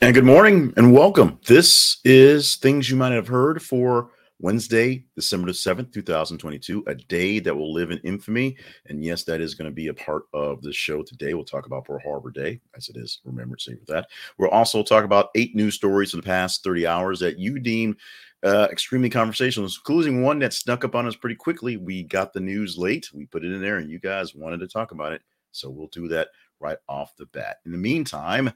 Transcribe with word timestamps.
And 0.00 0.14
good 0.14 0.24
morning 0.24 0.72
and 0.76 0.92
welcome. 0.92 1.40
This 1.48 1.98
is 2.04 2.54
Things 2.54 2.88
You 2.88 2.94
Might 2.94 3.10
Have 3.10 3.26
Heard 3.26 3.60
for 3.60 4.10
Wednesday, 4.38 5.04
December 5.16 5.48
the 5.48 5.52
7th, 5.52 5.92
2022, 5.92 6.84
a 6.86 6.94
day 6.94 7.40
that 7.40 7.56
will 7.56 7.72
live 7.72 7.90
in 7.90 7.98
infamy. 8.04 8.56
And 8.86 9.02
yes, 9.02 9.24
that 9.24 9.40
is 9.40 9.56
going 9.56 9.68
to 9.68 9.74
be 9.74 9.88
a 9.88 9.94
part 9.94 10.22
of 10.32 10.62
the 10.62 10.72
show 10.72 11.02
today. 11.02 11.34
We'll 11.34 11.42
talk 11.42 11.66
about 11.66 11.84
Pearl 11.84 11.98
Harbor 12.04 12.30
Day, 12.30 12.60
as 12.76 12.88
it 12.88 12.96
is 12.96 13.18
Day 13.24 13.42
with 13.74 13.86
that. 13.88 14.06
We'll 14.38 14.50
also 14.50 14.84
talk 14.84 15.02
about 15.02 15.30
eight 15.34 15.56
news 15.56 15.74
stories 15.74 16.14
in 16.14 16.20
the 16.20 16.26
past 16.26 16.62
30 16.62 16.86
hours 16.86 17.18
that 17.18 17.40
you 17.40 17.58
deem 17.58 17.96
uh, 18.44 18.68
extremely 18.70 19.10
conversational, 19.10 19.66
including 19.66 20.22
one 20.22 20.38
that 20.38 20.54
snuck 20.54 20.84
up 20.84 20.94
on 20.94 21.08
us 21.08 21.16
pretty 21.16 21.34
quickly. 21.34 21.76
We 21.76 22.04
got 22.04 22.32
the 22.32 22.38
news 22.38 22.78
late. 22.78 23.10
We 23.12 23.26
put 23.26 23.44
it 23.44 23.50
in 23.50 23.60
there, 23.60 23.78
and 23.78 23.90
you 23.90 23.98
guys 23.98 24.32
wanted 24.32 24.60
to 24.60 24.68
talk 24.68 24.92
about 24.92 25.12
it. 25.12 25.22
So 25.50 25.68
we'll 25.68 25.88
do 25.88 26.06
that 26.06 26.28
right 26.60 26.78
off 26.88 27.16
the 27.16 27.26
bat. 27.26 27.56
In 27.66 27.72
the 27.72 27.78
meantime, 27.78 28.52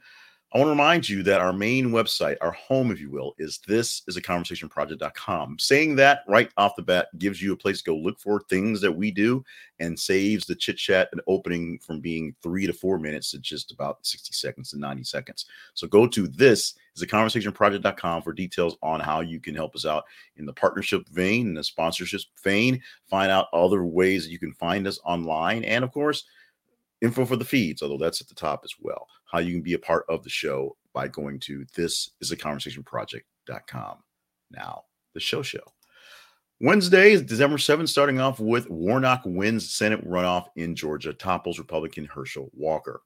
I 0.55 0.59
want 0.59 0.66
to 0.66 0.73
remind 0.73 1.09
you 1.09 1.23
that 1.23 1.41
our 1.41 1.55
main 1.55 1.92
website, 1.92 2.37
our 2.42 2.52
home, 2.52 2.91
if 2.91 3.01
you 3.01 3.10
will, 3.10 3.34
is 3.38 3.59
this 3.66 4.02
is 4.06 4.19
a. 4.19 4.23
Saying 5.59 5.97
that 5.97 6.20
right 6.29 6.51
off 6.59 6.77
the 6.77 6.83
bat 6.83 7.09
gives 7.19 7.41
you 7.41 7.55
a 7.55 7.56
place 7.56 7.79
to 7.79 7.84
go 7.84 7.97
look 7.97 8.20
for 8.20 8.41
things 8.41 8.83
that 8.83 8.93
we 8.93 9.10
do 9.10 9.43
and 9.80 9.98
saves 9.98 10.45
the 10.45 10.55
chit 10.55 10.77
chat 10.77 11.09
and 11.12 11.23
opening 11.27 11.79
from 11.79 12.01
being 12.01 12.34
three 12.43 12.66
to 12.66 12.74
four 12.74 12.98
minutes 12.98 13.30
to 13.30 13.38
just 13.38 13.73
about 13.73 14.05
60 14.05 14.34
seconds 14.34 14.70
to 14.73 14.79
90 14.79 15.05
seconds. 15.05 15.46
So 15.73 15.87
go 15.87 16.07
to 16.09 16.29
this 16.29 16.74
is 16.96 17.02
a 17.02 17.07
conversation 17.07 17.52
project.com 17.52 18.21
for 18.21 18.34
details 18.34 18.77
on 18.82 19.01
how 19.01 19.21
you 19.21 19.41
can 19.41 19.54
help 19.54 19.74
us 19.74 19.87
out 19.87 20.04
in 20.37 20.45
the 20.45 20.52
partnership 20.52 21.09
vein 21.09 21.46
and 21.46 21.57
the 21.57 21.65
sponsorship 21.65 22.21
vein. 22.45 22.82
Find 23.07 23.32
out 23.32 23.46
other 23.54 23.85
ways 23.85 24.24
that 24.24 24.32
you 24.32 24.38
can 24.38 24.52
find 24.52 24.87
us 24.87 25.01
online. 25.02 25.65
And 25.65 25.82
of 25.82 25.93
course, 25.93 26.24
info 27.01 27.24
for 27.24 27.37
the 27.37 27.45
feeds, 27.45 27.82
although 27.82 27.96
that's 27.96 28.21
at 28.21 28.29
the 28.29 28.35
top 28.35 28.60
as 28.65 28.74
well. 28.80 29.09
How 29.33 29.38
you 29.38 29.52
can 29.52 29.63
be 29.63 29.73
a 29.73 29.79
part 29.79 30.05
of 30.11 30.23
the 30.23 30.30
show 30.30 30.77
by 30.93 31.09
going 31.09 31.41
to 31.41 31.65
this 31.75 32.11
is 32.21 32.30
a 32.33 32.37
conversation 32.37 32.83
project.com. 32.83 33.97
Now, 34.51 34.83
the 35.15 35.21
show 35.21 35.41
show. 35.41 35.65
Wednesday 36.61 37.13
is 37.13 37.23
December 37.23 37.57
7th, 37.57 37.88
starting 37.88 38.21
off 38.21 38.38
with 38.38 38.69
Warnock 38.69 39.23
wins 39.25 39.75
Senate 39.75 40.07
runoff 40.07 40.49
in 40.57 40.77
Georgia, 40.77 41.15
topples 41.15 41.59
Republican 41.59 42.05
Herschel 42.05 42.51
Walker. 42.53 43.01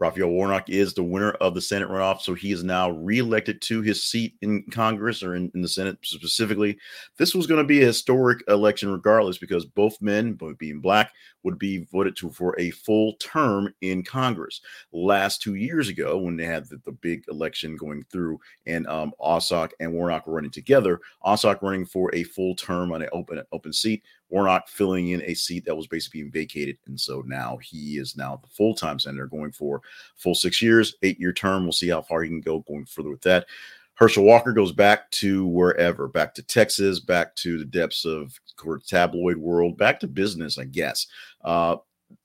Raphael 0.00 0.30
Warnock 0.30 0.70
is 0.70 0.94
the 0.94 1.02
winner 1.02 1.32
of 1.32 1.54
the 1.54 1.60
Senate 1.60 1.88
runoff, 1.88 2.22
so 2.22 2.32
he 2.32 2.52
is 2.52 2.64
now 2.64 2.90
reelected 2.90 3.60
to 3.62 3.82
his 3.82 4.02
seat 4.02 4.34
in 4.40 4.64
Congress 4.70 5.22
or 5.22 5.34
in, 5.34 5.52
in 5.54 5.60
the 5.60 5.68
Senate 5.68 5.98
specifically. 6.02 6.78
This 7.18 7.34
was 7.34 7.46
going 7.46 7.60
to 7.60 7.66
be 7.66 7.82
a 7.82 7.86
historic 7.86 8.42
election, 8.48 8.90
regardless, 8.90 9.36
because 9.36 9.66
both 9.66 10.00
men, 10.00 10.32
both 10.32 10.56
being 10.56 10.80
black, 10.80 11.12
would 11.42 11.58
be 11.58 11.86
voted 11.92 12.16
to 12.16 12.30
for 12.30 12.58
a 12.58 12.70
full 12.70 13.14
term 13.14 13.74
in 13.82 14.02
Congress. 14.02 14.62
Last 14.92 15.42
two 15.42 15.54
years 15.54 15.88
ago, 15.88 16.16
when 16.18 16.36
they 16.36 16.46
had 16.46 16.66
the, 16.68 16.80
the 16.86 16.92
big 16.92 17.24
election 17.28 17.76
going 17.76 18.02
through, 18.10 18.40
and 18.66 18.86
um, 18.86 19.12
Ossoff 19.20 19.70
and 19.80 19.92
Warnock 19.92 20.26
were 20.26 20.34
running 20.34 20.50
together, 20.50 21.00
Ossoff 21.24 21.60
running 21.60 21.84
for 21.84 22.10
a 22.14 22.24
full 22.24 22.54
term 22.54 22.92
on 22.92 23.02
an 23.02 23.10
open 23.12 23.42
open 23.52 23.72
seat, 23.74 24.02
Warnock 24.30 24.68
filling 24.68 25.08
in 25.08 25.22
a 25.22 25.34
seat 25.34 25.64
that 25.64 25.76
was 25.76 25.86
basically 25.86 26.22
being 26.22 26.32
vacated. 26.32 26.78
And 26.86 26.98
so 26.98 27.22
now 27.26 27.58
he 27.62 27.98
is 27.98 28.16
now 28.16 28.36
the 28.36 28.48
full 28.48 28.74
time 28.74 28.98
senator 28.98 29.26
going 29.26 29.52
for 29.52 29.82
full 30.16 30.34
six 30.34 30.62
years, 30.62 30.96
eight 31.02 31.20
year 31.20 31.32
term. 31.32 31.64
We'll 31.64 31.72
see 31.72 31.88
how 31.88 32.02
far 32.02 32.22
he 32.22 32.28
can 32.28 32.40
go 32.40 32.60
going 32.60 32.86
further 32.86 33.10
with 33.10 33.22
that. 33.22 33.46
Herschel 33.94 34.24
Walker 34.24 34.54
goes 34.54 34.72
back 34.72 35.10
to 35.10 35.46
wherever, 35.46 36.08
back 36.08 36.32
to 36.34 36.42
Texas, 36.42 37.00
back 37.00 37.36
to 37.36 37.58
the 37.58 37.66
depths 37.66 38.06
of 38.06 38.40
tabloid 38.86 39.36
world, 39.36 39.76
back 39.76 40.00
to 40.00 40.06
business, 40.06 40.56
I 40.56 40.64
guess. 40.64 41.06
Uh, 41.44 41.76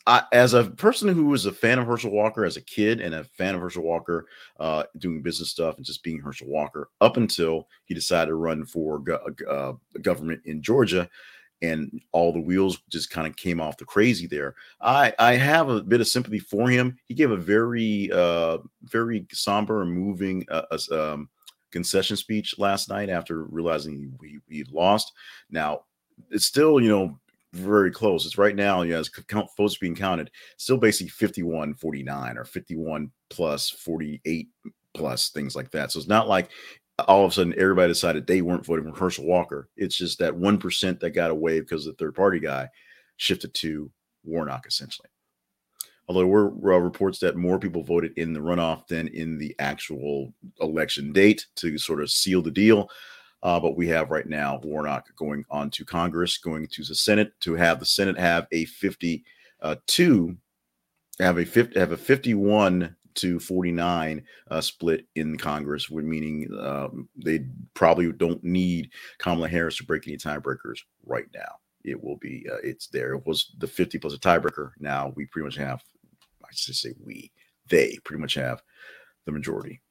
I, 0.07 0.23
as 0.31 0.53
a 0.53 0.63
person 0.63 1.09
who 1.09 1.25
was 1.25 1.45
a 1.45 1.51
fan 1.51 1.79
of 1.79 1.87
Herschel 1.87 2.11
Walker 2.11 2.45
as 2.45 2.57
a 2.57 2.61
kid 2.61 3.01
and 3.01 3.13
a 3.13 3.23
fan 3.23 3.55
of 3.55 3.61
Herschel 3.61 3.83
Walker 3.83 4.27
uh, 4.59 4.83
doing 4.99 5.21
business 5.21 5.49
stuff 5.49 5.77
and 5.77 5.85
just 5.85 6.03
being 6.03 6.19
Herschel 6.19 6.47
Walker 6.47 6.89
up 7.01 7.17
until 7.17 7.67
he 7.85 7.93
decided 7.93 8.29
to 8.29 8.35
run 8.35 8.65
for 8.65 8.99
go- 8.99 9.25
uh, 9.49 9.99
government 9.99 10.41
in 10.45 10.61
Georgia, 10.61 11.09
and 11.65 12.01
all 12.11 12.31
the 12.31 12.39
wheels 12.39 12.79
just 12.89 13.09
kind 13.09 13.27
of 13.27 13.35
came 13.35 13.59
off 13.59 13.77
the 13.77 13.85
crazy 13.85 14.27
there. 14.27 14.55
I 14.81 15.13
I 15.19 15.35
have 15.35 15.69
a 15.69 15.81
bit 15.81 16.01
of 16.01 16.07
sympathy 16.07 16.39
for 16.39 16.69
him. 16.69 16.97
He 17.05 17.13
gave 17.13 17.31
a 17.31 17.37
very 17.37 18.11
uh 18.11 18.59
very 18.83 19.25
somber 19.31 19.81
and 19.81 19.91
moving 19.91 20.45
uh, 20.49 20.77
um, 20.91 21.29
concession 21.71 22.15
speech 22.15 22.55
last 22.57 22.89
night 22.89 23.09
after 23.09 23.43
realizing 23.43 24.13
he, 24.21 24.39
he, 24.49 24.57
he 24.57 24.63
lost. 24.71 25.11
Now 25.49 25.81
it's 26.31 26.45
still 26.45 26.79
you 26.79 26.89
know 26.89 27.19
very 27.53 27.89
close. 27.89 28.25
It's 28.25 28.37
right 28.37 28.55
now, 28.55 28.81
you 28.81 28.93
know, 28.93 28.99
as 28.99 29.09
count 29.09 29.49
votes 29.57 29.77
being 29.77 29.95
counted, 29.95 30.29
still 30.57 30.77
basically 30.77 31.09
51 31.09 31.75
49 31.75 32.37
or 32.37 32.43
51 32.43 33.11
plus 33.29 33.69
48 33.69 34.49
plus 34.93 35.29
things 35.29 35.55
like 35.55 35.71
that. 35.71 35.91
So 35.91 35.99
it's 35.99 36.07
not 36.07 36.27
like 36.27 36.49
all 36.99 37.25
of 37.25 37.31
a 37.31 37.33
sudden 37.33 37.53
everybody 37.57 37.89
decided 37.89 38.25
they 38.25 38.41
weren't 38.41 38.65
voting 38.65 38.91
for 38.91 38.97
Herschel 38.97 39.25
Walker. 39.25 39.69
It's 39.75 39.97
just 39.97 40.19
that 40.19 40.33
1% 40.33 40.99
that 40.99 41.09
got 41.11 41.31
away 41.31 41.59
because 41.59 41.85
the 41.85 41.93
third 41.93 42.15
party 42.15 42.39
guy 42.39 42.69
shifted 43.17 43.53
to 43.55 43.91
Warnock 44.23 44.65
essentially. 44.67 45.09
Although 46.07 46.19
there 46.19 46.27
were 46.27 46.81
reports 46.81 47.19
that 47.19 47.35
more 47.35 47.59
people 47.59 47.83
voted 47.83 48.13
in 48.17 48.33
the 48.33 48.39
runoff 48.39 48.87
than 48.87 49.07
in 49.09 49.37
the 49.37 49.55
actual 49.59 50.33
election 50.61 51.11
date 51.11 51.47
to 51.55 51.77
sort 51.77 52.01
of 52.01 52.11
seal 52.11 52.41
the 52.41 52.51
deal. 52.51 52.89
Uh, 53.41 53.59
but 53.59 53.75
we 53.75 53.87
have 53.87 54.11
right 54.11 54.27
now 54.27 54.59
Warnock 54.63 55.07
going 55.15 55.43
on 55.49 55.69
to 55.71 55.85
Congress, 55.85 56.37
going 56.37 56.67
to 56.71 56.83
the 56.83 56.95
Senate 56.95 57.33
to 57.41 57.53
have 57.53 57.79
the 57.79 57.85
Senate 57.85 58.17
have 58.17 58.47
a 58.51 58.65
52, 58.65 59.23
uh, 59.61 59.75
have 61.23 61.37
a 61.37 61.45
50, 61.45 61.79
have 61.79 61.91
a 61.91 61.97
51 61.97 62.95
to 63.15 63.39
49 63.39 64.23
uh, 64.51 64.61
split 64.61 65.05
in 65.15 65.37
Congress, 65.37 65.89
meaning 65.89 66.47
um, 66.59 67.09
they 67.15 67.45
probably 67.73 68.11
don't 68.11 68.43
need 68.43 68.91
Kamala 69.17 69.47
Harris 69.47 69.77
to 69.77 69.85
break 69.85 70.07
any 70.07 70.17
tiebreakers 70.17 70.79
right 71.05 71.27
now. 71.33 71.55
It 71.83 72.01
will 72.01 72.17
be, 72.17 72.45
uh, 72.51 72.57
it's 72.63 72.87
there. 72.87 73.13
It 73.13 73.25
was 73.25 73.55
the 73.59 73.67
50 73.67 73.99
plus 73.99 74.13
a 74.13 74.17
tiebreaker. 74.17 74.71
Now 74.79 75.13
we 75.15 75.25
pretty 75.27 75.45
much 75.45 75.55
have, 75.55 75.83
I 76.43 76.47
should 76.51 76.75
say 76.75 76.93
we, 77.03 77.31
they 77.69 77.97
pretty 78.03 78.21
much 78.21 78.33
have 78.35 78.61
the 79.25 79.31
majority 79.31 79.81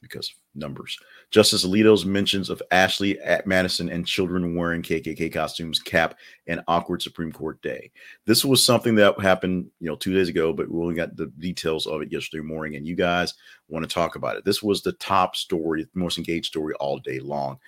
because 0.00 0.32
numbers. 0.54 0.98
Justice 1.30 1.64
Alito's 1.64 2.04
mentions 2.04 2.50
of 2.50 2.62
Ashley 2.70 3.18
at 3.20 3.46
Madison 3.46 3.88
and 3.88 4.06
children 4.06 4.54
wearing 4.54 4.82
KKK 4.82 5.32
costumes 5.32 5.78
cap 5.78 6.18
and 6.46 6.62
awkward 6.68 7.02
Supreme 7.02 7.32
Court 7.32 7.60
day. 7.62 7.90
This 8.26 8.44
was 8.44 8.64
something 8.64 8.94
that 8.96 9.18
happened, 9.20 9.70
you 9.80 9.88
know, 9.88 9.96
two 9.96 10.14
days 10.14 10.28
ago, 10.28 10.52
but 10.52 10.70
we 10.70 10.80
only 10.80 10.94
got 10.94 11.16
the 11.16 11.26
details 11.38 11.86
of 11.86 12.02
it 12.02 12.12
yesterday 12.12 12.42
morning, 12.42 12.76
and 12.76 12.86
you 12.86 12.96
guys 12.96 13.34
want 13.68 13.88
to 13.88 13.94
talk 13.94 14.16
about 14.16 14.36
it. 14.36 14.44
This 14.44 14.62
was 14.62 14.82
the 14.82 14.92
top 14.92 15.36
story, 15.36 15.86
most 15.94 16.18
engaged 16.18 16.46
story 16.46 16.74
all 16.80 16.98
day 16.98 17.20
long. 17.20 17.58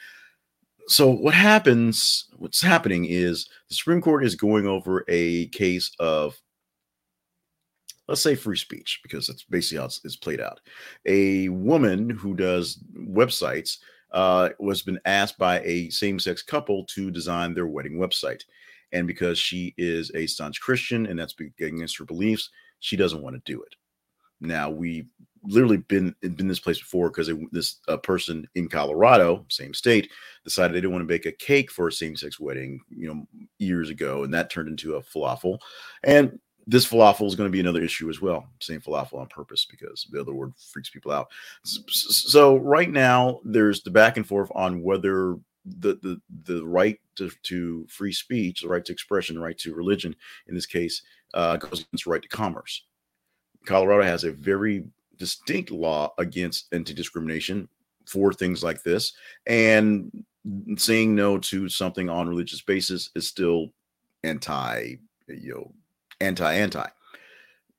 So 0.89 1.09
what 1.09 1.35
happens? 1.35 2.27
What's 2.37 2.61
happening 2.61 3.05
is 3.05 3.49
the 3.69 3.75
Supreme 3.77 4.01
Court 4.01 4.25
is 4.25 4.35
going 4.35 4.67
over 4.67 5.05
a 5.07 5.47
case 5.49 5.93
of 6.01 6.42
let's 8.09 8.21
say 8.21 8.35
free 8.35 8.57
speech 8.57 9.01
because 9.03 9.27
that's 9.27 9.45
basically 9.45 9.79
how 9.79 9.85
it's, 9.85 10.01
it's 10.05 10.17
played 10.17 10.41
out. 10.41 10.61
A 11.07 11.49
woman 11.49 12.11
who 12.11 12.35
does 12.35 12.79
websites 12.97 13.79
uh, 14.13 14.51
was 14.59 14.83
been 14.83 15.01
asked 15.05 15.39
by 15.39 15.61
a 15.61 15.89
same-sex 15.91 16.43
couple 16.43 16.85
to 16.87 17.11
design 17.11 17.55
their 17.55 17.67
wedding 17.67 17.95
website, 17.95 18.43
and 18.93 19.07
because 19.07 19.39
she 19.39 19.75
is 19.79 20.11
a 20.15 20.27
staunch 20.27 20.61
Christian 20.61 21.07
and 21.07 21.19
that's 21.19 21.35
against 21.61 21.97
her 21.99 22.05
beliefs, 22.05 22.51
she 22.81 22.97
doesn't 22.97 23.23
want 23.23 23.37
to 23.37 23.53
do 23.53 23.63
it. 23.63 23.75
Now 24.41 24.71
we 24.71 25.07
literally 25.45 25.79
been 25.79 26.15
been 26.21 26.47
this 26.47 26.61
place 26.61 26.79
before 26.79 27.09
because 27.09 27.31
this 27.51 27.79
a 27.89 27.97
person 27.97 28.47
in 28.55 28.69
Colorado, 28.69 29.45
same 29.49 29.73
state, 29.75 30.11
decided 30.45 30.73
they 30.73 30.81
didn't 30.81 30.93
want 30.93 31.03
to 31.03 31.07
bake 31.07 31.27
a 31.27 31.33
cake 31.33 31.71
for 31.71 31.89
a 31.89 31.93
same-sex 31.93 32.39
wedding, 32.39 32.81
you 32.91 33.09
know, 33.09 33.27
years 33.59 33.89
ago, 33.89 34.25
and 34.25 34.35
that 34.35 34.51
turned 34.51 34.69
into 34.69 34.97
a 34.97 35.03
falafel. 35.03 35.59
And 36.05 36.39
this 36.67 36.87
falafel 36.87 37.27
is 37.27 37.35
going 37.35 37.49
to 37.49 37.53
be 37.53 37.61
another 37.61 37.83
issue 37.83 38.09
as 38.09 38.21
well. 38.21 38.47
Saying 38.61 38.81
falafel 38.81 39.21
on 39.21 39.27
purpose 39.27 39.67
because 39.69 40.07
the 40.11 40.21
other 40.21 40.33
word 40.33 40.53
freaks 40.73 40.91
people 40.91 41.13
out. 41.13 41.29
So 41.65 42.57
right 42.57 42.91
now, 42.91 43.41
there's 43.45 43.83
the 43.83 43.91
back 43.91 44.17
and 44.17 44.27
forth 44.27 44.51
on 44.55 44.83
whether 44.83 45.37
the 45.65 45.95
the 46.03 46.21
the 46.45 46.65
right 46.65 46.99
to, 47.17 47.31
to 47.45 47.87
free 47.89 48.13
speech, 48.13 48.63
the 48.63 48.69
right 48.69 48.85
to 48.85 48.93
expression, 48.93 49.37
the 49.37 49.43
right 49.43 49.59
to 49.59 49.75
religion, 49.75 50.15
in 50.49 50.55
this 50.55 50.67
case, 50.67 51.03
uh, 51.35 51.57
goes 51.57 51.81
against 51.81 52.05
the 52.05 52.11
right 52.11 52.23
to 52.23 52.29
commerce. 52.29 52.85
Colorado 53.65 54.03
has 54.03 54.25
a 54.25 54.33
very 54.33 54.85
distinct 55.19 55.71
law 55.71 56.13
against 56.19 56.67
anti-discrimination 56.73 57.69
for 58.07 58.33
things 58.33 58.65
like 58.65 58.83
this, 58.83 59.13
and 59.47 60.25
saying 60.77 61.15
no 61.15 61.39
to 61.39 61.69
something 61.69 62.09
on 62.09 62.29
religious 62.29 62.61
basis 62.61 63.11
is 63.15 63.29
still 63.29 63.69
anti 64.25 64.97
you 65.29 65.55
know 65.55 65.73
anti 66.23 66.55
anti. 66.55 66.87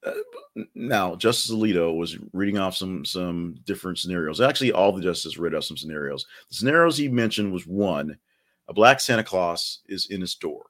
Uh, 0.06 0.12
now, 0.76 1.16
Justice 1.16 1.52
Alito 1.52 1.96
was 1.98 2.18
reading 2.34 2.58
off 2.58 2.76
some 2.76 3.06
some 3.06 3.56
different 3.66 3.98
scenarios. 3.98 4.42
Actually, 4.42 4.72
all 4.72 4.92
the 4.92 5.02
justices 5.02 5.38
read 5.38 5.56
off 5.56 5.64
some 5.64 5.78
scenarios. 5.78 6.26
The 6.50 6.56
scenarios 6.56 6.98
he 6.98 7.08
mentioned 7.08 7.52
was 7.52 7.66
one: 7.66 8.18
a 8.68 8.74
black 8.74 9.00
Santa 9.00 9.24
Claus 9.24 9.80
is 9.88 10.08
in 10.08 10.24
a 10.24 10.28
store, 10.28 10.66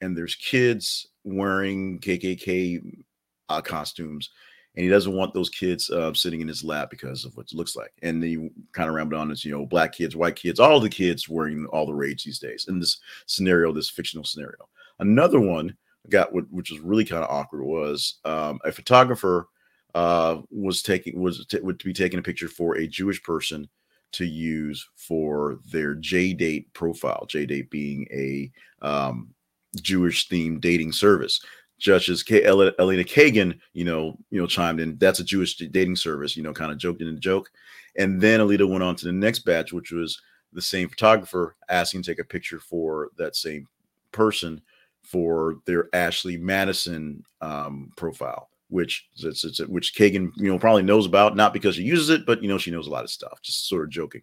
and 0.00 0.16
there's 0.16 0.36
kids 0.36 1.08
wearing 1.24 1.98
KKK 1.98 3.02
uh, 3.48 3.60
costumes, 3.60 4.30
and 4.74 4.84
he 4.84 4.88
doesn't 4.88 5.14
want 5.14 5.34
those 5.34 5.50
kids 5.50 5.90
uh, 5.90 6.14
sitting 6.14 6.40
in 6.40 6.48
his 6.48 6.62
lap 6.62 6.90
because 6.90 7.24
of 7.24 7.36
what 7.36 7.50
it 7.50 7.56
looks 7.56 7.76
like. 7.76 7.92
And 8.02 8.22
then 8.22 8.30
he 8.30 8.50
kind 8.72 8.88
of 8.88 8.94
rambled 8.94 9.20
on 9.20 9.30
as 9.30 9.44
you 9.44 9.52
know, 9.52 9.66
black 9.66 9.92
kids, 9.92 10.14
white 10.14 10.36
kids, 10.36 10.60
all 10.60 10.80
the 10.80 10.88
kids 10.88 11.28
wearing 11.28 11.66
all 11.66 11.86
the 11.86 11.94
rage 11.94 12.24
these 12.24 12.38
days 12.38 12.66
in 12.68 12.78
this 12.78 12.98
scenario, 13.26 13.72
this 13.72 13.90
fictional 13.90 14.24
scenario. 14.24 14.68
Another 14.98 15.40
one 15.40 15.76
got 16.10 16.32
which 16.32 16.70
was 16.70 16.80
really 16.80 17.04
kind 17.04 17.22
of 17.22 17.30
awkward 17.30 17.62
was 17.62 18.18
um, 18.24 18.58
a 18.64 18.72
photographer 18.72 19.48
uh, 19.94 20.42
was 20.50 20.82
taking 20.82 21.20
was 21.20 21.44
t- 21.46 21.60
would 21.60 21.78
be 21.78 21.92
taking 21.92 22.18
a 22.18 22.22
picture 22.22 22.48
for 22.48 22.76
a 22.76 22.86
Jewish 22.86 23.22
person 23.22 23.68
to 24.12 24.24
use 24.24 24.86
for 24.94 25.58
their 25.70 25.94
JDate 25.96 26.66
profile. 26.72 27.26
JDate 27.28 27.70
being 27.70 28.06
a 28.12 28.50
um, 28.86 29.34
Jewish 29.76 30.28
themed 30.28 30.60
dating 30.60 30.92
service. 30.92 31.40
Justice 31.78 32.22
K- 32.22 32.44
Elena 32.44 32.72
Kagan, 32.78 33.58
you 33.74 33.84
know, 33.84 34.16
you 34.30 34.40
know, 34.40 34.46
chimed 34.46 34.80
in. 34.80 34.96
That's 34.96 35.20
a 35.20 35.24
Jewish 35.24 35.56
dating 35.56 35.96
service, 35.96 36.36
you 36.36 36.42
know, 36.42 36.54
kind 36.54 36.72
of 36.72 36.78
joked 36.78 37.02
in 37.02 37.08
a 37.08 37.12
joke. 37.18 37.50
And 37.98 38.20
then 38.20 38.40
Alito 38.40 38.68
went 38.68 38.82
on 38.82 38.96
to 38.96 39.04
the 39.04 39.12
next 39.12 39.40
batch, 39.40 39.72
which 39.72 39.92
was 39.92 40.20
the 40.52 40.62
same 40.62 40.88
photographer 40.88 41.56
asking 41.68 42.02
to 42.02 42.10
take 42.10 42.18
a 42.18 42.24
picture 42.24 42.58
for 42.58 43.10
that 43.18 43.36
same 43.36 43.66
person 44.12 44.62
for 45.06 45.56
their 45.66 45.88
Ashley 45.92 46.36
Madison 46.36 47.22
um, 47.40 47.92
profile, 47.96 48.48
which 48.68 49.06
it's, 49.18 49.44
it's, 49.44 49.60
which 49.60 49.94
Kagan 49.94 50.32
you 50.36 50.50
know 50.50 50.58
probably 50.58 50.82
knows 50.82 51.06
about, 51.06 51.36
not 51.36 51.52
because 51.52 51.76
she 51.76 51.82
uses 51.82 52.10
it, 52.10 52.26
but 52.26 52.42
you 52.42 52.48
know 52.48 52.58
she 52.58 52.70
knows 52.70 52.86
a 52.86 52.90
lot 52.90 53.04
of 53.04 53.10
stuff. 53.10 53.40
Just 53.42 53.68
sort 53.68 53.84
of 53.84 53.90
joking. 53.90 54.22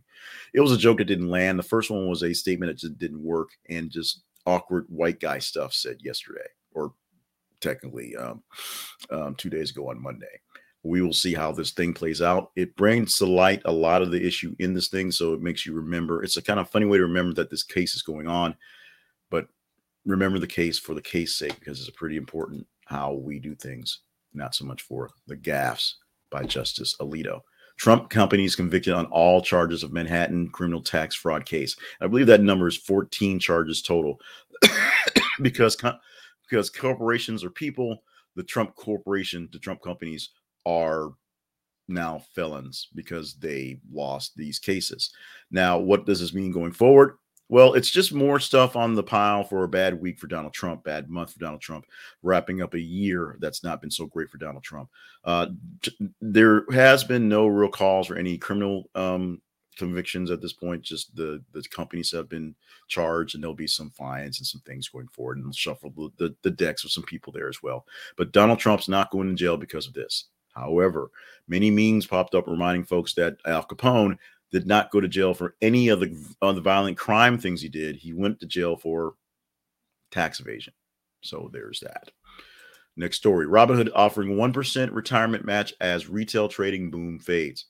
It 0.54 0.62
was 0.62 0.72
a 0.72 0.78
joke 0.78 0.98
that 0.98 1.06
didn't 1.06 1.30
land. 1.30 1.58
The 1.58 1.64
first 1.64 1.90
one 1.90 2.08
was 2.08 2.24
a 2.24 2.34
statement 2.34 2.70
that 2.70 2.80
just 2.80 2.98
didn't 2.98 3.24
work, 3.24 3.50
and 3.70 3.90
just 3.90 4.24
awkward 4.46 4.86
white 4.90 5.20
guy 5.20 5.40
stuff 5.40 5.74
said 5.74 5.98
yesterday, 6.02 6.48
or 6.74 6.94
technically 7.62 8.16
um, 8.16 8.44
um, 9.10 9.36
two 9.36 9.50
days 9.50 9.72
ago 9.72 9.90
on 9.90 10.02
Monday. 10.02 10.40
We 10.86 11.02
will 11.02 11.14
see 11.14 11.34
how 11.34 11.54
this 11.54 11.72
thing 11.72 11.94
plays 11.94 12.22
out. 12.22 12.52
It 12.58 12.76
brings 12.76 13.18
to 13.18 13.26
light 13.26 13.62
a 13.64 13.72
lot 13.72 14.02
of 14.02 14.12
the 14.12 14.22
issue 14.22 14.54
in 14.60 14.74
this 14.74 14.90
thing, 14.90 15.12
so 15.12 15.34
it 15.34 15.42
makes 15.42 15.66
you 15.66 15.74
remember. 15.74 16.24
It's 16.24 16.36
a 16.36 16.42
kind 16.42 16.60
of 16.60 16.70
funny 16.70 16.86
way 16.86 16.98
to 16.98 17.06
remember 17.06 17.34
that 17.36 17.50
this 17.50 17.64
case 17.64 17.96
is 17.96 18.02
going 18.02 18.28
on, 18.28 18.54
remember 20.06 20.40
the 20.40 20.48
case 20.48 20.80
for 20.80 20.94
the 20.94 21.02
case 21.02 21.36
sake 21.36 21.58
because 21.60 21.80
it's 21.80 21.90
pretty 21.92 22.18
important 22.18 22.68
how 22.86 23.14
we 23.14 23.40
do 23.40 23.56
things, 23.56 24.00
not 24.34 24.56
so 24.56 24.66
much 24.66 24.82
for 24.82 25.10
the 25.28 25.36
gaffes 25.36 25.94
by 26.30 26.44
Justice 26.44 26.96
Alito. 27.00 27.42
Trump 27.78 28.10
companies 28.10 28.56
convicted 28.56 28.94
on 28.94 29.06
all 29.08 29.42
charges 29.42 29.84
of 29.84 29.94
Manhattan 29.94 30.50
criminal 30.50 30.82
tax 30.82 31.16
fraud 31.16 31.46
case. 31.46 31.76
I 32.02 32.08
believe 32.08 32.28
that 32.28 32.42
number 32.42 32.68
is 32.68 32.78
14 32.78 33.40
charges 33.40 33.82
total 33.82 34.20
because 35.42 35.78
because 36.50 36.70
corporations 36.70 37.44
are 37.44 37.50
people. 37.50 38.04
The 38.36 38.44
Trump 38.44 38.76
corporation, 38.76 39.50
the 39.52 39.60
Trump 39.60 39.82
companies 39.82 40.30
are 40.66 41.12
now 41.88 42.24
felons 42.34 42.88
because 42.96 43.36
they 43.36 43.80
lost 43.92 44.36
these 44.36 44.60
cases. 44.60 45.12
Now, 45.52 45.78
what 45.78 46.06
does 46.06 46.20
this 46.20 46.34
mean 46.34 46.52
going 46.52 46.72
forward? 46.72 47.18
Well, 47.54 47.76
it's 47.76 47.92
just 47.92 48.12
more 48.12 48.40
stuff 48.40 48.76
on 48.76 48.96
the 48.96 49.04
pile 49.04 49.44
for 49.44 49.64
a 49.64 49.68
bad 49.68 50.02
week 50.02 50.18
for 50.18 50.26
Donald 50.26 50.56
Trump, 50.56 50.84
bad 50.84 51.08
month 51.08 51.34
for 51.34 51.40
Donald 51.40 51.62
Trump, 51.62 51.86
wrapping 52.24 52.64
up 52.64 52.74
a 52.74 52.80
year 52.80 53.38
that's 53.40 53.64
not 53.64 53.80
been 53.80 53.92
so 53.92 54.08
great 54.08 54.32
for 54.32 54.40
Donald 54.40 54.64
Trump. 54.64 54.90
Uh, 55.24 55.50
there 56.20 56.66
has 56.72 57.04
been 57.04 57.30
no 57.30 57.46
real 57.46 57.70
calls 57.70 58.08
for 58.08 58.16
any 58.16 58.40
criminal 58.40 58.90
um, 58.96 59.40
convictions 59.78 60.32
at 60.32 60.42
this 60.42 60.52
point. 60.54 60.82
Just 60.82 61.16
the 61.16 61.44
the 61.52 61.62
companies 61.70 62.10
have 62.10 62.28
been 62.28 62.56
charged, 62.88 63.36
and 63.36 63.44
there'll 63.44 63.54
be 63.54 63.68
some 63.68 63.92
fines 63.92 64.40
and 64.40 64.48
some 64.48 64.62
things 64.62 64.90
going 64.90 65.10
forward, 65.10 65.38
and 65.38 65.54
shuffle 65.56 65.92
the, 65.96 66.10
the, 66.18 66.36
the 66.42 66.50
decks 66.50 66.84
with 66.84 66.92
some 66.92 67.04
people 67.04 67.32
there 67.32 67.50
as 67.50 67.62
well. 67.62 67.86
But 68.18 68.32
Donald 68.32 68.58
Trump's 68.58 68.90
not 68.90 69.12
going 69.12 69.30
to 69.30 69.36
jail 69.36 69.58
because 69.58 69.86
of 69.86 69.94
this. 69.94 70.26
However, 70.56 71.12
many 71.48 71.70
memes 71.70 72.08
popped 72.08 72.34
up 72.34 72.48
reminding 72.48 72.86
folks 72.86 73.14
that 73.14 73.38
Al 73.46 73.64
Capone 73.64 74.18
did 74.54 74.68
not 74.68 74.92
go 74.92 75.02
to 75.02 75.08
jail 75.08 75.34
for 75.34 75.56
any 75.62 75.90
of 75.90 76.00
the 76.00 76.16
the 76.42 76.62
violent 76.62 76.98
crime 76.98 77.38
things 77.38 77.62
he 77.62 77.70
did. 77.70 77.98
He 77.98 78.14
went 78.14 78.40
to 78.40 78.46
jail 78.46 78.78
for 78.78 79.16
tax 80.12 80.40
evasion. 80.40 80.74
So 81.22 81.50
there's 81.52 81.80
that. 81.82 82.12
Next 82.96 83.18
story 83.18 83.48
Robinhood 83.48 83.90
offering 83.96 84.38
1% 84.38 84.94
retirement 84.94 85.44
match 85.44 85.74
as 85.82 86.08
retail 86.08 86.48
trading 86.48 86.92
boom 86.92 87.20
fades. 87.20 87.66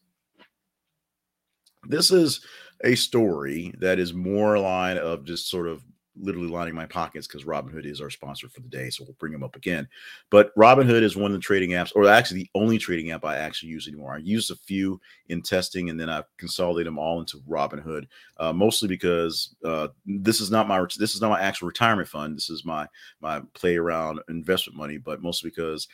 This 1.87 2.11
is 2.11 2.45
a 2.83 2.95
story 2.95 3.73
that 3.79 3.97
is 3.97 4.13
more 4.13 4.55
a 4.55 4.61
line 4.61 4.97
of 4.97 5.23
just 5.23 5.49
sort 5.49 5.67
of 5.67 5.83
literally 6.19 6.47
lining 6.47 6.75
my 6.75 6.85
pockets 6.85 7.27
because 7.27 7.45
Robinhood 7.45 7.85
is 7.85 8.01
our 8.01 8.09
sponsor 8.09 8.47
for 8.47 8.59
the 8.59 8.67
day. 8.67 8.89
So 8.89 9.03
we'll 9.03 9.15
bring 9.19 9.31
them 9.31 9.43
up 9.43 9.55
again. 9.55 9.87
But 10.29 10.55
Robinhood 10.55 11.01
is 11.01 11.15
one 11.15 11.31
of 11.31 11.37
the 11.37 11.41
trading 11.41 11.71
apps, 11.71 11.91
or 11.95 12.07
actually 12.07 12.43
the 12.43 12.49
only 12.55 12.77
trading 12.77 13.11
app 13.11 13.25
I 13.25 13.37
actually 13.37 13.69
use 13.69 13.87
anymore. 13.87 14.13
I 14.13 14.17
used 14.17 14.51
a 14.51 14.55
few 14.55 14.99
in 15.29 15.41
testing 15.41 15.89
and 15.89 15.99
then 15.99 16.09
I 16.09 16.23
consolidate 16.37 16.85
them 16.85 16.99
all 16.99 17.19
into 17.19 17.37
Robinhood, 17.49 18.07
uh, 18.37 18.53
mostly 18.53 18.87
because 18.87 19.55
uh, 19.65 19.87
this 20.05 20.39
is 20.39 20.51
not 20.51 20.67
my 20.67 20.85
this 20.97 21.15
is 21.15 21.21
not 21.21 21.31
my 21.31 21.41
actual 21.41 21.67
retirement 21.67 22.07
fund. 22.07 22.35
This 22.35 22.49
is 22.49 22.65
my 22.65 22.87
my 23.21 23.41
play 23.53 23.77
around 23.77 24.19
investment 24.29 24.77
money, 24.77 24.97
but 24.97 25.21
mostly 25.21 25.49
because 25.49 25.87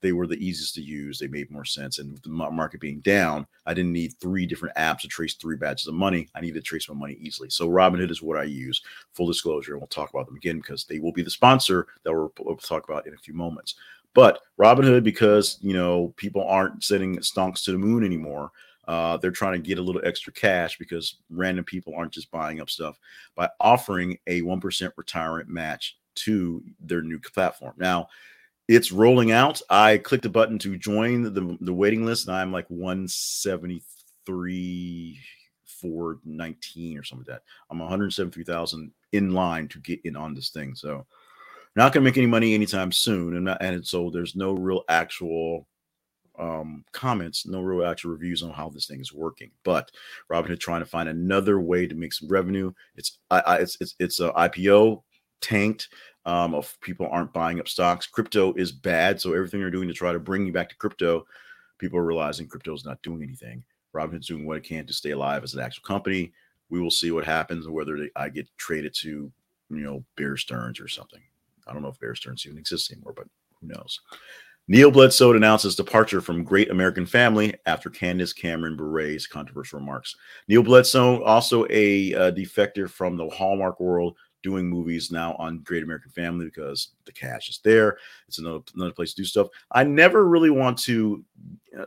they 0.00 0.12
were 0.12 0.26
the 0.26 0.44
easiest 0.44 0.74
to 0.76 0.82
use. 0.82 1.18
They 1.18 1.26
made 1.26 1.50
more 1.50 1.64
sense. 1.64 1.98
And 1.98 2.12
with 2.12 2.22
the 2.22 2.30
market 2.30 2.80
being 2.80 3.00
down, 3.00 3.46
I 3.66 3.74
didn't 3.74 3.92
need 3.92 4.14
three 4.20 4.46
different 4.46 4.76
apps 4.76 5.00
to 5.00 5.08
trace 5.08 5.34
three 5.34 5.56
batches 5.56 5.88
of 5.88 5.94
money. 5.94 6.28
I 6.34 6.40
needed 6.40 6.54
to 6.54 6.62
trace 6.62 6.88
my 6.88 6.94
money 6.94 7.18
easily. 7.20 7.50
So 7.50 7.68
Robinhood 7.68 8.10
is 8.10 8.22
what 8.22 8.38
I 8.38 8.44
use. 8.44 8.80
Full 9.12 9.26
disclosure, 9.26 9.72
and 9.72 9.80
we'll 9.80 9.88
talk 9.88 10.10
about 10.10 10.26
them 10.26 10.36
again 10.36 10.56
because 10.56 10.84
they 10.84 10.98
will 10.98 11.12
be 11.12 11.22
the 11.22 11.30
sponsor 11.30 11.86
that 12.04 12.12
we'll, 12.12 12.32
we'll 12.40 12.56
talk 12.56 12.88
about 12.88 13.06
in 13.06 13.14
a 13.14 13.18
few 13.18 13.34
moments. 13.34 13.74
But 14.14 14.40
Robinhood, 14.58 15.04
because 15.04 15.58
you 15.60 15.74
know 15.74 16.12
people 16.16 16.44
aren't 16.44 16.82
sending 16.82 17.18
stonks 17.18 17.64
to 17.64 17.72
the 17.72 17.78
moon 17.78 18.04
anymore. 18.04 18.50
Uh, 18.88 19.16
they're 19.18 19.30
trying 19.30 19.52
to 19.52 19.68
get 19.68 19.78
a 19.78 19.82
little 19.82 20.00
extra 20.04 20.32
cash 20.32 20.76
because 20.76 21.16
random 21.28 21.64
people 21.64 21.94
aren't 21.94 22.12
just 22.12 22.30
buying 22.32 22.60
up 22.60 22.68
stuff 22.68 22.98
by 23.36 23.48
offering 23.60 24.18
a 24.26 24.40
1% 24.42 24.90
retirement 24.96 25.48
match 25.48 25.96
to 26.16 26.64
their 26.80 27.00
new 27.00 27.20
platform. 27.20 27.74
Now, 27.76 28.08
it's 28.70 28.92
rolling 28.92 29.32
out. 29.32 29.60
I 29.68 29.98
clicked 29.98 30.24
a 30.26 30.30
button 30.30 30.56
to 30.60 30.76
join 30.76 31.24
the, 31.24 31.58
the 31.60 31.74
waiting 31.74 32.06
list, 32.06 32.28
and 32.28 32.36
I'm 32.36 32.52
like 32.52 32.66
173 32.68 35.20
419 35.64 36.98
or 36.98 37.02
something 37.02 37.26
like 37.26 37.38
that. 37.38 37.42
I'm 37.68 37.80
173,000 37.80 38.92
in 39.10 39.34
line 39.34 39.66
to 39.68 39.80
get 39.80 40.00
in 40.04 40.14
on 40.14 40.34
this 40.34 40.50
thing. 40.50 40.76
So 40.76 41.04
not 41.74 41.92
going 41.92 42.04
to 42.04 42.08
make 42.08 42.16
any 42.16 42.28
money 42.28 42.54
anytime 42.54 42.92
soon. 42.92 43.34
And, 43.34 43.46
not, 43.46 43.60
and 43.60 43.84
so 43.84 44.08
there's 44.08 44.36
no 44.36 44.52
real 44.52 44.84
actual 44.88 45.66
um, 46.38 46.84
comments, 46.92 47.46
no 47.46 47.62
real 47.62 47.84
actual 47.84 48.12
reviews 48.12 48.44
on 48.44 48.52
how 48.52 48.68
this 48.68 48.86
thing 48.86 49.00
is 49.00 49.12
working. 49.12 49.50
But 49.64 49.90
Robinhood 50.30 50.60
trying 50.60 50.82
to 50.82 50.86
find 50.86 51.08
another 51.08 51.60
way 51.60 51.88
to 51.88 51.96
make 51.96 52.12
some 52.12 52.28
revenue. 52.28 52.72
It's 52.94 53.18
I, 53.32 53.40
I 53.40 53.56
it's 53.56 53.76
it's 53.80 53.96
it's 53.98 54.20
a 54.20 54.30
IPO 54.30 55.02
tanked 55.40 55.88
um, 56.26 56.54
of 56.54 56.78
people 56.80 57.08
aren't 57.10 57.32
buying 57.32 57.60
up 57.60 57.68
stocks. 57.68 58.06
Crypto 58.06 58.52
is 58.54 58.72
bad, 58.72 59.20
so 59.20 59.32
everything 59.32 59.60
they're 59.60 59.70
doing 59.70 59.88
to 59.88 59.94
try 59.94 60.12
to 60.12 60.18
bring 60.18 60.46
you 60.46 60.52
back 60.52 60.68
to 60.68 60.76
crypto, 60.76 61.26
people 61.78 61.98
are 61.98 62.04
realizing 62.04 62.46
crypto 62.46 62.74
is 62.74 62.84
not 62.84 63.02
doing 63.02 63.22
anything. 63.22 63.62
Robinhood's 63.94 64.28
doing 64.28 64.46
what 64.46 64.56
it 64.56 64.64
can 64.64 64.86
to 64.86 64.92
stay 64.92 65.10
alive 65.10 65.42
as 65.42 65.54
an 65.54 65.60
actual 65.60 65.82
company. 65.82 66.32
We 66.68 66.80
will 66.80 66.90
see 66.90 67.10
what 67.10 67.24
happens 67.24 67.66
and 67.66 67.74
whether 67.74 68.08
I 68.14 68.28
get 68.28 68.46
traded 68.56 68.94
to, 68.96 69.08
you 69.08 69.84
know, 69.84 70.04
Bear 70.16 70.36
Stearns 70.36 70.78
or 70.78 70.88
something. 70.88 71.20
I 71.66 71.72
don't 71.72 71.82
know 71.82 71.88
if 71.88 71.98
Bear 71.98 72.14
Stearns 72.14 72.46
even 72.46 72.58
exists 72.58 72.92
anymore, 72.92 73.14
but 73.16 73.26
who 73.60 73.68
knows? 73.68 74.00
Neal 74.68 74.92
Bledsoe 74.92 75.34
announces 75.34 75.74
departure 75.74 76.20
from 76.20 76.44
Great 76.44 76.70
American 76.70 77.04
Family 77.04 77.54
after 77.66 77.90
Candace 77.90 78.32
Cameron 78.32 78.76
Bure's 78.76 79.26
controversial 79.26 79.80
remarks. 79.80 80.14
Neal 80.46 80.62
Bledsoe, 80.62 81.24
also 81.24 81.66
a 81.70 82.14
uh, 82.14 82.30
defector 82.30 82.88
from 82.88 83.16
the 83.16 83.28
Hallmark 83.28 83.80
world, 83.80 84.16
doing 84.42 84.68
movies 84.68 85.10
now 85.10 85.34
on 85.34 85.58
Great 85.60 85.82
American 85.82 86.10
Family 86.10 86.46
because 86.46 86.90
the 87.04 87.12
cash 87.12 87.48
is 87.48 87.60
there. 87.62 87.98
It's 88.28 88.38
another 88.38 88.60
another 88.74 88.92
place 88.92 89.14
to 89.14 89.22
do 89.22 89.26
stuff. 89.26 89.48
I 89.72 89.84
never 89.84 90.26
really 90.26 90.50
want 90.50 90.78
to 90.80 91.24
uh, 91.78 91.84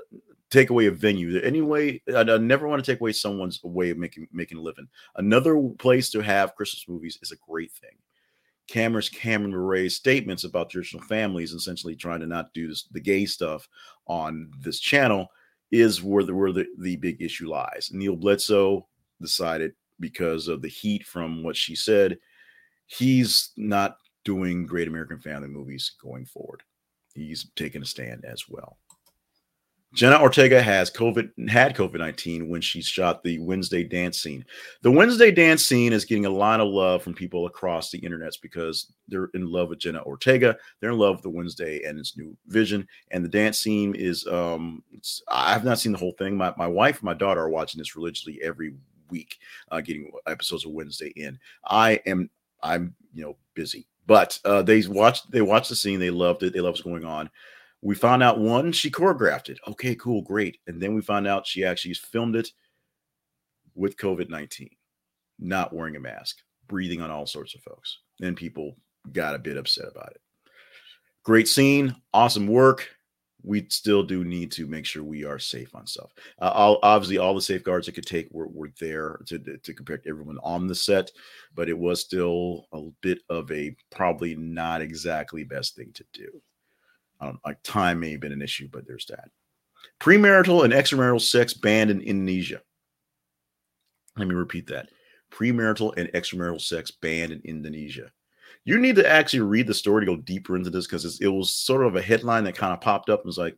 take 0.50 0.70
away 0.70 0.86
a 0.86 0.92
venue. 0.92 1.40
Anyway, 1.42 2.02
I, 2.14 2.22
I 2.22 2.38
never 2.38 2.68
want 2.68 2.84
to 2.84 2.92
take 2.92 3.02
away 3.02 3.12
someone's 3.12 3.64
way 3.64 3.90
of 3.90 3.98
making 3.98 4.28
making 4.32 4.58
a 4.58 4.62
living. 4.62 4.88
Another 5.16 5.60
place 5.80 6.10
to 6.12 6.22
have 6.22 6.56
Christmas 6.56 6.88
movies 6.88 7.18
is 7.22 7.32
a 7.32 7.38
great 7.48 7.72
thing. 7.72 7.98
Cameron's 8.68 9.10
Cameron 9.10 9.52
Bure's 9.52 9.96
statements 9.96 10.44
about 10.46 10.70
traditional 10.70 11.04
families, 11.04 11.52
essentially 11.52 11.96
trying 11.96 12.22
to 12.22 12.28
not 12.28 12.54
do 12.54 12.68
this, 12.68 12.84
the 12.92 13.00
gay 13.02 13.26
stuff 13.26 13.68
on 14.08 14.52
this 14.60 14.80
channel, 14.80 15.28
is 15.72 16.02
where 16.02 16.24
the 16.24 16.34
where 16.34 16.52
the, 16.52 16.66
the 16.80 16.96
big 16.98 17.22
issue 17.22 17.50
lies. 17.50 17.90
Neal 17.92 18.16
Bledsoe 18.16 18.88
decided 19.22 19.74
because 20.00 20.48
of 20.48 20.62
the 20.62 20.68
heat 20.68 21.06
from 21.06 21.44
what 21.44 21.56
she 21.56 21.76
said 21.76 22.18
he's 22.88 23.52
not 23.58 23.98
doing 24.24 24.66
great 24.66 24.88
American 24.88 25.20
family 25.20 25.50
movies 25.50 25.92
going 26.02 26.26
forward. 26.26 26.64
He's 27.14 27.48
taking 27.56 27.82
a 27.82 27.86
stand 27.86 28.26
as 28.26 28.50
well. 28.50 28.78
Jenna 29.94 30.20
Ortega 30.20 30.60
has 30.60 30.90
COVID 30.90 31.50
had 31.50 31.76
COVID 31.76 32.00
nineteen 32.00 32.50
when 32.50 32.62
she 32.62 32.82
shot 32.82 33.24
the 33.24 33.38
Wednesday 33.38 33.84
dance 33.84 34.24
scene. 34.24 34.44
The 34.82 34.90
Wednesday 34.90 35.30
dance 35.30 35.64
scene 35.64 35.94
is 35.94 36.04
getting 36.04 36.26
a 36.26 36.32
lot 36.32 36.60
of 36.60 36.68
love 36.68 37.04
from 37.04 37.14
people 37.14 37.46
across 37.46 37.92
the 37.92 38.02
internets 38.02 38.42
because 38.42 38.92
they're 39.08 39.30
in 39.36 39.52
love 39.52 39.70
with 39.70 39.78
Jenna 39.78 40.02
Ortega. 40.02 40.58
They're 40.80 40.90
in 40.90 40.98
love 40.98 41.18
with 41.18 41.24
the 41.24 41.30
Wednesday 41.30 41.84
and 41.84 42.00
its 42.00 42.18
new 42.18 42.36
vision. 42.48 42.88
And 43.12 43.24
the 43.24 43.30
dance 43.30 43.60
scene 43.60 43.94
is 43.94 44.26
um 44.26 44.84
I 45.28 45.54
have 45.54 45.64
not 45.64 45.78
seen 45.78 45.92
the 45.92 46.00
whole 46.00 46.16
thing. 46.18 46.36
My 46.36 46.56
my 46.58 46.68
wife 46.68 46.96
and 46.96 47.04
my 47.04 47.14
daughter 47.14 47.42
are 47.42 47.50
watching 47.50 47.78
this 47.78 47.96
religiously 47.96 48.40
every 48.42 48.74
week, 49.12 49.38
uh, 49.70 49.82
getting 49.82 50.12
episodes 50.26 50.66
of 50.66 50.72
Wednesday 50.72 51.14
in. 51.16 51.38
I 51.66 52.00
am 52.08 52.32
I'm 52.64 52.96
you 53.14 53.24
know 53.24 53.38
busy, 53.54 53.88
but 54.08 54.40
uh, 54.46 54.62
they 54.62 54.86
watched 54.88 55.32
they 55.32 55.42
watched 55.42 55.70
the 55.70 55.76
scene. 55.76 56.00
They 56.00 56.10
loved 56.10 56.44
it. 56.44 56.54
They 56.54 56.62
loved 56.62 56.78
what's 56.78 56.82
going 56.82 57.06
on. 57.06 57.30
We 57.82 57.96
found 57.96 58.24
out 58.24 58.40
one, 58.40 58.72
she 58.72 58.90
choreographed 58.90 59.50
it. 59.50 59.60
Okay, 59.68 59.94
cool, 59.96 60.22
great. 60.22 60.58
And 60.68 60.82
then 60.82 60.96
we 60.96 61.02
found 61.02 61.28
out 61.28 61.46
she 61.46 61.66
actually 61.66 61.94
filmed 61.96 62.38
it 62.38 62.50
with 63.76 63.98
COVID 63.98 64.30
19, 64.30 64.70
not 65.40 65.74
wearing 65.74 65.98
a 65.98 66.00
mask, 66.00 66.38
breathing 66.68 67.02
on 67.02 67.12
all 67.12 67.26
sorts 67.26 67.56
of 67.56 67.62
folks. 67.62 68.00
Then 68.20 68.36
people 68.36 68.78
got 69.12 69.36
a 69.36 69.40
bit 69.40 69.58
upset 69.58 69.90
about 69.92 70.12
it. 70.12 70.22
Great 71.24 71.48
scene, 71.48 71.94
awesome 72.14 72.48
work. 72.48 72.90
We 73.44 73.68
still 73.70 74.04
do 74.04 74.24
need 74.24 74.52
to 74.54 74.68
make 74.68 74.86
sure 74.86 75.04
we 75.04 75.26
are 75.26 75.38
safe 75.38 75.76
on 75.76 75.86
stuff. 75.86 76.14
Uh, 76.42 76.52
all, 76.52 76.80
obviously, 76.82 77.18
all 77.18 77.36
the 77.36 77.42
safeguards 77.42 77.88
it 77.88 77.92
could 77.92 78.06
take 78.06 78.30
were, 78.32 78.48
were 78.48 78.72
there 78.80 79.20
to, 79.28 79.38
to 79.38 79.74
protect 79.74 80.08
everyone 80.08 80.38
on 80.44 80.66
the 80.68 80.76
set, 80.76 81.12
but 81.54 81.68
it 81.68 81.78
was 81.78 82.00
still 82.00 82.68
a 82.72 82.82
bit 83.02 83.20
of 83.30 83.52
a 83.52 83.76
probably 83.92 84.36
not 84.36 84.82
exactly 84.82 85.44
best 85.44 85.76
thing 85.76 85.92
to 85.94 86.06
do. 86.14 86.42
Um, 87.20 87.40
like 87.46 87.62
time 87.64 88.00
may 88.00 88.12
have 88.12 88.22
been 88.22 88.32
an 88.32 88.42
issue, 88.42 88.70
but 88.72 88.88
there's 88.88 89.06
that. 89.08 89.30
Premarital 90.00 90.64
and 90.64 90.74
extramarital 90.74 91.22
sex 91.22 91.54
banned 91.54 91.92
in 91.92 92.02
Indonesia. 92.02 92.62
Let 94.18 94.28
me 94.28 94.36
repeat 94.36 94.68
that. 94.68 94.90
Premarital 95.32 95.94
and 95.98 96.10
extramarital 96.14 96.62
sex 96.62 96.92
banned 96.92 97.32
in 97.32 97.42
Indonesia. 97.44 98.12
You 98.66 98.80
need 98.80 98.96
to 98.96 99.10
actually 99.10 99.42
read 99.42 99.68
the 99.68 99.74
story 99.74 100.06
to 100.06 100.16
go 100.16 100.22
deeper 100.22 100.56
into 100.56 100.70
this 100.70 100.88
because 100.88 101.20
it 101.20 101.28
was 101.28 101.52
sort 101.52 101.86
of 101.86 101.96
a 101.96 102.02
headline 102.02 102.46
that 102.46 102.56
kind 102.56 102.74
of 102.74 102.82
popped 102.82 103.10
up 103.10 103.20
and 103.20 103.28
was 103.28 103.38
like, 103.38 103.58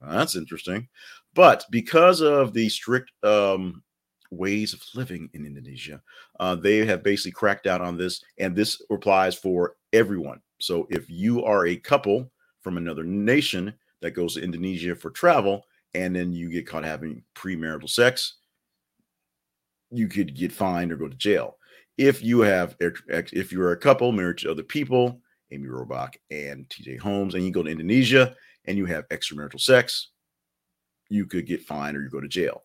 that's 0.00 0.36
interesting. 0.36 0.88
But 1.34 1.64
because 1.70 2.20
of 2.20 2.52
the 2.52 2.68
strict 2.68 3.10
um, 3.22 3.82
ways 4.30 4.74
of 4.74 4.82
living 4.94 5.30
in 5.32 5.46
Indonesia, 5.46 6.02
uh, 6.40 6.54
they 6.56 6.84
have 6.84 7.02
basically 7.02 7.32
cracked 7.32 7.64
down 7.64 7.80
on 7.80 7.96
this, 7.96 8.22
and 8.38 8.54
this 8.54 8.80
applies 8.90 9.34
for 9.34 9.76
everyone. 9.92 10.40
So 10.60 10.86
if 10.90 11.08
you 11.08 11.44
are 11.44 11.66
a 11.66 11.76
couple 11.76 12.30
from 12.60 12.76
another 12.76 13.04
nation 13.04 13.72
that 14.00 14.12
goes 14.12 14.34
to 14.34 14.42
Indonesia 14.42 14.94
for 14.94 15.10
travel, 15.10 15.64
and 15.94 16.14
then 16.14 16.32
you 16.32 16.50
get 16.50 16.66
caught 16.66 16.84
having 16.84 17.22
premarital 17.34 17.88
sex, 17.88 18.34
you 19.90 20.08
could 20.08 20.34
get 20.34 20.52
fined 20.52 20.92
or 20.92 20.96
go 20.96 21.08
to 21.08 21.16
jail. 21.16 21.56
If 21.96 22.22
you 22.22 22.40
have, 22.40 22.76
if 22.80 23.52
you're 23.52 23.72
a 23.72 23.76
couple 23.76 24.10
married 24.12 24.38
to 24.38 24.50
other 24.50 24.62
people, 24.62 25.20
Amy 25.52 25.68
Robach 25.68 26.14
and 26.30 26.68
TJ 26.68 26.98
Holmes, 26.98 27.34
and 27.34 27.44
you 27.44 27.52
go 27.52 27.62
to 27.62 27.70
Indonesia 27.70 28.34
and 28.64 28.76
you 28.76 28.86
have 28.86 29.08
extramarital 29.08 29.60
sex, 29.60 30.08
you 31.08 31.26
could 31.26 31.46
get 31.46 31.62
fined 31.62 31.96
or 31.96 32.02
you 32.02 32.08
go 32.08 32.20
to 32.20 32.28
jail. 32.28 32.64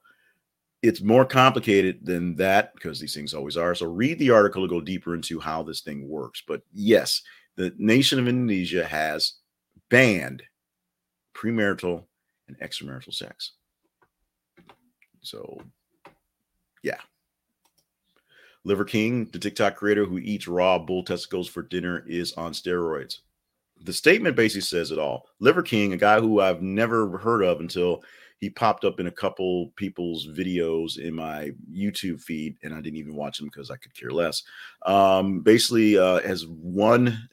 It's 0.82 1.02
more 1.02 1.26
complicated 1.26 2.00
than 2.06 2.36
that 2.38 2.74
because 2.74 3.00
these 3.00 3.14
things 3.14 3.34
always 3.34 3.58
are. 3.58 3.76
So 3.76 3.86
read 3.86 4.18
the 4.18 4.32
article 4.32 4.62
to 4.64 4.68
go 4.70 4.80
deeper 4.82 5.14
into 5.14 5.40
how 5.40 5.62
this 5.62 5.82
thing 5.82 6.08
works. 6.08 6.42
But 6.48 6.62
yes, 6.74 7.22
the 7.58 7.74
nation 7.78 8.18
of 8.18 8.28
Indonesia 8.28 8.86
has 8.86 9.34
banned 9.90 10.42
premarital 11.36 12.06
and 12.48 12.58
extramarital 12.60 13.14
sex. 13.14 13.52
So, 15.22 15.60
yeah. 16.82 17.00
Liver 18.64 18.86
King, 18.86 19.26
the 19.32 19.40
TikTok 19.40 19.76
creator 19.76 20.06
who 20.06 20.20
eats 20.20 20.48
raw 20.48 20.78
bull 20.78 21.04
testicles 21.04 21.48
for 21.48 21.62
dinner, 21.62 22.04
is 22.08 22.34
on 22.34 22.52
steroids. 22.52 23.20
The 23.82 23.94
statement 23.94 24.36
basically 24.36 24.62
says 24.62 24.92
it 24.92 25.00
all. 25.00 25.28
Liver 25.40 25.62
King, 25.62 25.94
a 25.94 25.98
guy 25.98 26.20
who 26.20 26.42
I've 26.42 26.62
never 26.62 27.18
heard 27.18 27.44
of 27.44 27.62
until 27.62 28.04
he 28.40 28.50
popped 28.50 28.86
up 28.86 29.00
in 29.00 29.08
a 29.08 29.12
couple 29.12 29.72
people's 29.76 30.28
videos 30.28 30.98
in 30.98 31.14
my 31.14 31.52
YouTube 31.72 32.22
feed, 32.22 32.58
and 32.64 32.74
I 32.74 32.82
didn't 32.82 33.00
even 33.00 33.16
watch 33.16 33.38
them 33.38 33.48
because 33.48 33.70
I 33.70 33.78
could 33.78 33.94
care 33.94 34.12
less. 34.12 34.44
Um, 34.86 35.42
basically, 35.42 35.98
uh, 35.98 36.22
has 36.22 36.46
won 36.48 37.30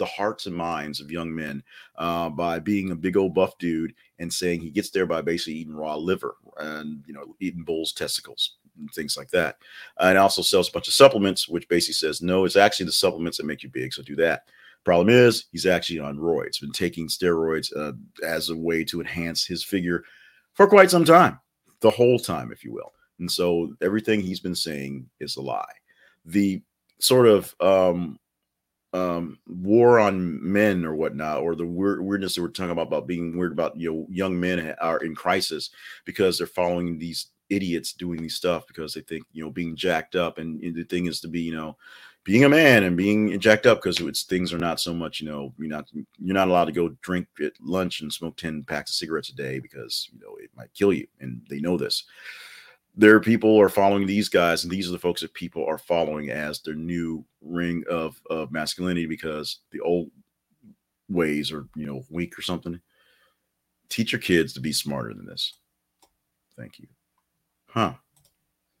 the 0.00 0.06
hearts 0.06 0.46
and 0.46 0.56
minds 0.56 1.00
of 1.00 1.10
young 1.10 1.34
men 1.34 1.62
uh, 1.96 2.30
by 2.30 2.58
being 2.58 2.90
a 2.90 2.96
big 2.96 3.18
old 3.18 3.34
buff 3.34 3.56
dude 3.58 3.94
and 4.18 4.32
saying 4.32 4.60
he 4.60 4.70
gets 4.70 4.88
there 4.88 5.04
by 5.04 5.20
basically 5.20 5.52
eating 5.52 5.76
raw 5.76 5.94
liver 5.94 6.36
and 6.56 7.04
you 7.06 7.12
know 7.12 7.36
eating 7.38 7.64
bulls 7.64 7.92
testicles 7.92 8.56
things 8.94 9.16
like 9.16 9.30
that. 9.30 9.56
And 9.98 10.18
also 10.18 10.42
sells 10.42 10.68
a 10.68 10.72
bunch 10.72 10.88
of 10.88 10.94
supplements 10.94 11.48
which 11.48 11.68
basically 11.68 11.94
says 11.94 12.22
no 12.22 12.44
it's 12.44 12.56
actually 12.56 12.86
the 12.86 12.92
supplements 12.92 13.38
that 13.38 13.46
make 13.46 13.62
you 13.62 13.68
big 13.68 13.92
so 13.92 14.02
do 14.02 14.16
that. 14.16 14.44
Problem 14.84 15.10
is 15.10 15.46
he's 15.52 15.66
actually 15.66 15.98
on 15.98 16.16
roids 16.16 16.60
been 16.60 16.72
taking 16.72 17.08
steroids 17.08 17.74
uh, 17.76 17.92
as 18.26 18.50
a 18.50 18.56
way 18.56 18.84
to 18.84 19.00
enhance 19.00 19.44
his 19.44 19.62
figure 19.62 20.04
for 20.54 20.66
quite 20.66 20.90
some 20.90 21.04
time 21.04 21.38
the 21.80 21.90
whole 21.90 22.18
time 22.18 22.52
if 22.52 22.64
you 22.64 22.72
will. 22.72 22.92
And 23.18 23.30
so 23.30 23.74
everything 23.82 24.20
he's 24.20 24.40
been 24.40 24.54
saying 24.54 25.08
is 25.20 25.36
a 25.36 25.42
lie. 25.42 25.64
The 26.24 26.62
sort 26.98 27.26
of 27.26 27.54
um 27.60 28.18
um, 28.92 29.38
war 29.46 30.00
on 30.00 30.38
men 30.42 30.84
or 30.84 30.94
whatnot, 30.94 31.42
or 31.42 31.54
the 31.54 31.66
weird, 31.66 32.02
weirdness 32.02 32.34
that 32.34 32.42
we're 32.42 32.48
talking 32.48 32.72
about 32.72 32.88
about 32.88 33.06
being 33.06 33.36
weird 33.36 33.52
about 33.52 33.78
you 33.78 33.92
know 33.92 34.06
young 34.10 34.38
men 34.38 34.74
are 34.80 34.98
in 34.98 35.14
crisis 35.14 35.70
because 36.04 36.38
they're 36.38 36.46
following 36.46 36.98
these 36.98 37.26
idiots 37.50 37.92
doing 37.92 38.22
these 38.22 38.36
stuff 38.36 38.66
because 38.66 38.94
they 38.94 39.00
think 39.00 39.24
you 39.32 39.42
know 39.44 39.50
being 39.50 39.76
jacked 39.76 40.16
up 40.16 40.38
and, 40.38 40.60
the 40.60 40.84
thing 40.84 41.06
is 41.06 41.20
to 41.20 41.28
be 41.28 41.40
you 41.40 41.54
know 41.54 41.76
being 42.24 42.44
a 42.44 42.48
man 42.48 42.84
and 42.84 42.96
being 42.96 43.38
jacked 43.40 43.66
up 43.66 43.78
because 43.78 43.98
it's 44.00 44.22
things 44.22 44.52
are 44.52 44.58
not 44.58 44.80
so 44.80 44.94
much 44.94 45.20
you 45.20 45.28
know 45.28 45.52
you're 45.58 45.68
not 45.68 45.88
you're 46.18 46.34
not 46.34 46.48
allowed 46.48 46.66
to 46.66 46.72
go 46.72 46.88
drink 47.02 47.26
at 47.44 47.52
lunch 47.60 48.00
and 48.00 48.12
smoke 48.12 48.36
10 48.36 48.64
packs 48.64 48.90
of 48.90 48.94
cigarettes 48.94 49.30
a 49.30 49.34
day 49.34 49.58
because 49.58 50.08
you 50.12 50.20
know 50.20 50.36
it 50.36 50.50
might 50.56 50.72
kill 50.74 50.92
you 50.92 51.06
and 51.20 51.42
they 51.48 51.60
know 51.60 51.76
this 51.76 52.04
there 52.96 53.14
are 53.14 53.20
people 53.20 53.60
are 53.60 53.68
following 53.68 54.06
these 54.06 54.28
guys, 54.28 54.64
and 54.64 54.70
these 54.70 54.88
are 54.88 54.92
the 54.92 54.98
folks 54.98 55.20
that 55.20 55.32
people 55.32 55.64
are 55.64 55.78
following 55.78 56.30
as 56.30 56.60
their 56.60 56.74
new 56.74 57.24
ring 57.40 57.84
of 57.88 58.20
of 58.28 58.50
masculinity 58.50 59.06
because 59.06 59.58
the 59.70 59.80
old 59.80 60.10
ways 61.08 61.52
are 61.52 61.66
you 61.76 61.86
know 61.86 62.04
weak 62.10 62.38
or 62.38 62.42
something. 62.42 62.80
Teach 63.88 64.12
your 64.12 64.20
kids 64.20 64.52
to 64.52 64.60
be 64.60 64.72
smarter 64.72 65.14
than 65.14 65.26
this. 65.26 65.54
Thank 66.56 66.78
you. 66.78 66.86
Huh. 67.72 67.94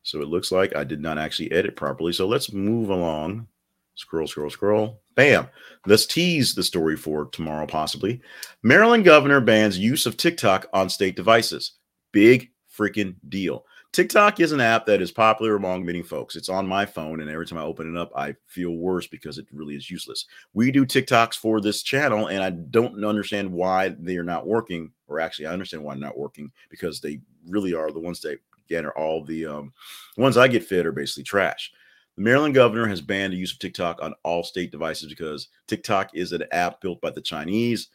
So 0.02 0.20
it 0.20 0.28
looks 0.28 0.50
like 0.50 0.74
I 0.74 0.84
did 0.84 1.00
not 1.00 1.18
actually 1.18 1.52
edit 1.52 1.76
properly. 1.76 2.12
So 2.12 2.26
let's 2.26 2.52
move 2.52 2.90
along. 2.90 3.46
Scroll, 3.94 4.26
scroll, 4.26 4.50
scroll. 4.50 5.00
Bam. 5.14 5.48
Let's 5.86 6.06
tease 6.06 6.54
the 6.54 6.62
story 6.62 6.96
for 6.96 7.26
tomorrow, 7.26 7.66
possibly. 7.66 8.20
Maryland 8.62 9.04
governor 9.04 9.40
bans 9.40 9.78
use 9.78 10.06
of 10.06 10.16
TikTok 10.16 10.66
on 10.72 10.88
state 10.88 11.16
devices. 11.16 11.72
Big 12.12 12.50
freaking 12.74 13.16
deal. 13.28 13.64
TikTok 13.92 14.38
is 14.38 14.52
an 14.52 14.60
app 14.60 14.86
that 14.86 15.02
is 15.02 15.10
popular 15.10 15.56
among 15.56 15.84
many 15.84 16.00
folks. 16.00 16.36
It's 16.36 16.48
on 16.48 16.66
my 16.66 16.86
phone, 16.86 17.20
and 17.20 17.28
every 17.28 17.44
time 17.44 17.58
I 17.58 17.62
open 17.62 17.92
it 17.92 17.98
up, 17.98 18.12
I 18.14 18.36
feel 18.46 18.76
worse 18.76 19.08
because 19.08 19.36
it 19.36 19.46
really 19.52 19.74
is 19.74 19.90
useless. 19.90 20.26
We 20.54 20.70
do 20.70 20.86
TikToks 20.86 21.34
for 21.34 21.60
this 21.60 21.82
channel, 21.82 22.28
and 22.28 22.40
I 22.42 22.50
don't 22.50 23.04
understand 23.04 23.50
why 23.50 23.88
they 23.98 24.16
are 24.16 24.22
not 24.22 24.46
working. 24.46 24.92
Or 25.08 25.18
actually, 25.18 25.46
I 25.46 25.52
understand 25.52 25.82
why 25.82 25.94
they're 25.94 26.02
not 26.04 26.16
working 26.16 26.52
because 26.70 27.00
they 27.00 27.20
really 27.48 27.74
are 27.74 27.90
the 27.90 27.98
ones 27.98 28.20
that 28.20 28.38
again 28.70 28.86
are 28.86 28.96
all 28.96 29.24
the 29.24 29.46
um, 29.46 29.72
ones 30.16 30.36
I 30.36 30.48
get 30.48 30.64
fed 30.64 30.86
are 30.86 30.92
basically 30.92 31.24
trash. 31.24 31.72
The 32.16 32.22
Maryland 32.22 32.54
governor 32.54 32.86
has 32.86 33.00
banned 33.00 33.32
the 33.32 33.38
use 33.38 33.52
of 33.52 33.58
TikTok 33.58 34.02
on 34.02 34.14
all 34.24 34.42
state 34.42 34.70
devices 34.70 35.08
because 35.08 35.48
TikTok 35.66 36.10
is 36.14 36.32
an 36.32 36.44
app 36.52 36.80
built 36.80 37.00
by 37.00 37.10
the 37.10 37.20
Chinese, 37.20 37.88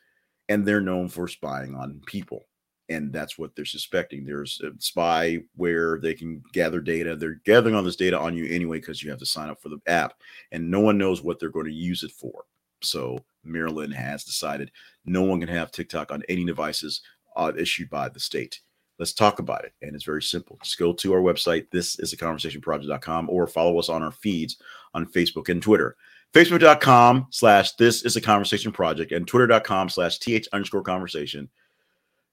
and 0.50 0.66
they're 0.66 0.82
known 0.82 1.10
for 1.10 1.28
spying 1.28 1.76
on 1.76 2.02
people 2.06 2.46
and 2.90 3.12
that's 3.12 3.38
what 3.38 3.56
they're 3.56 3.66
suspecting. 3.66 4.26
There's 4.26 4.62
a 4.62 4.70
spy 4.80 5.40
where 5.56 6.00
they 6.00 6.14
can 6.14 6.44
gather 6.54 6.80
data. 6.80 7.16
They're 7.16 7.42
gathering 7.46 7.76
all 7.76 7.84
this 7.84 7.96
data 7.96 8.20
on 8.20 8.36
you 8.36 8.46
anyway 8.46 8.80
because 8.80 9.02
you 9.02 9.10
have 9.10 9.20
to 9.20 9.26
sign 9.26 9.50
up 9.50 9.62
for 9.62 9.70
the 9.70 9.80
app, 9.88 10.14
and 10.52 10.70
no 10.70 10.80
one 10.80 10.98
knows 10.98 11.24
what 11.24 11.40
they're 11.40 11.50
going 11.50 11.66
to 11.66 11.74
use 11.74 12.04
it 12.04 12.12
for. 12.12 12.44
So 12.82 13.18
Maryland 13.44 13.94
has 13.94 14.24
decided 14.24 14.72
no 15.06 15.24
one 15.24 15.40
can 15.40 15.50
have 15.50 15.72
TikTok 15.72 16.12
on 16.12 16.24
any 16.30 16.46
devices 16.46 17.02
uh, 17.36 17.52
issued 17.58 17.90
by 17.90 18.10
the 18.10 18.20
state. 18.20 18.62
Let's 18.98 19.14
talk 19.14 19.40
about 19.40 19.66
it. 19.66 19.74
And 19.82 19.96
it's 19.96 20.06
very 20.06 20.24
simple. 20.24 20.58
Just 20.64 20.80
go 20.80 20.94
to 20.94 21.14
our 21.14 21.22
website, 21.22 21.68
this 21.72 22.00
is 22.00 22.14
a 22.14 22.18
conversation 22.18 22.62
project.com, 22.62 23.30
or 23.30 23.48
follow 23.48 23.78
us 23.80 23.90
on 23.90 24.04
our 24.04 24.12
feeds 24.12 24.58
on 24.94 25.06
Facebook 25.06 25.50
and 25.50 25.62
Twitter. 25.62 25.96
Facebook.com 26.34 27.28
slash 27.30 27.74
this 27.74 28.04
is 28.04 28.16
a 28.18 28.22
conversation 28.22 28.72
project 28.72 29.14
and 29.14 29.26
twitter.com 29.26 29.88
slash 29.88 30.20
th 30.20 30.48
underscore 30.52 30.82
conversation 30.82 31.50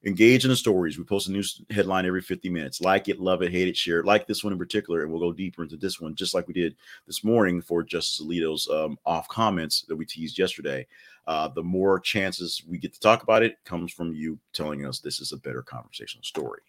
engage 0.04 0.44
in 0.44 0.50
the 0.50 0.56
stories. 0.56 0.98
We 0.98 1.04
post 1.04 1.28
a 1.28 1.32
new 1.32 1.42
headline 1.70 2.06
every 2.06 2.22
50 2.22 2.50
minutes. 2.50 2.80
Like 2.80 3.08
it, 3.08 3.20
love 3.20 3.42
it, 3.42 3.52
hate 3.52 3.68
it, 3.68 3.76
share 3.76 4.00
it. 4.00 4.06
Like 4.06 4.26
this 4.26 4.42
one 4.42 4.52
in 4.52 4.58
particular, 4.58 5.02
and 5.02 5.10
we'll 5.10 5.20
go 5.20 5.32
deeper 5.32 5.62
into 5.62 5.76
this 5.76 6.00
one, 6.00 6.14
just 6.14 6.34
like 6.34 6.48
we 6.48 6.54
did 6.54 6.76
this 7.06 7.22
morning 7.22 7.62
for 7.62 7.82
Justice 7.82 8.24
Alito's 8.24 8.68
um, 8.68 8.98
off 9.06 9.28
comments 9.28 9.82
that 9.88 9.96
we 9.96 10.04
teased 10.04 10.38
yesterday. 10.38 10.86
Uh, 11.26 11.48
the 11.48 11.62
more 11.62 12.00
chances 12.00 12.62
we 12.68 12.78
get 12.78 12.92
to 12.92 13.00
talk 13.00 13.22
about 13.22 13.44
it 13.44 13.56
comes 13.64 13.92
from 13.92 14.12
you 14.12 14.38
telling 14.52 14.84
us 14.84 14.98
this 14.98 15.20
is 15.20 15.32
a 15.32 15.36
better 15.36 15.62
conversational 15.62 16.24
story. 16.24 16.62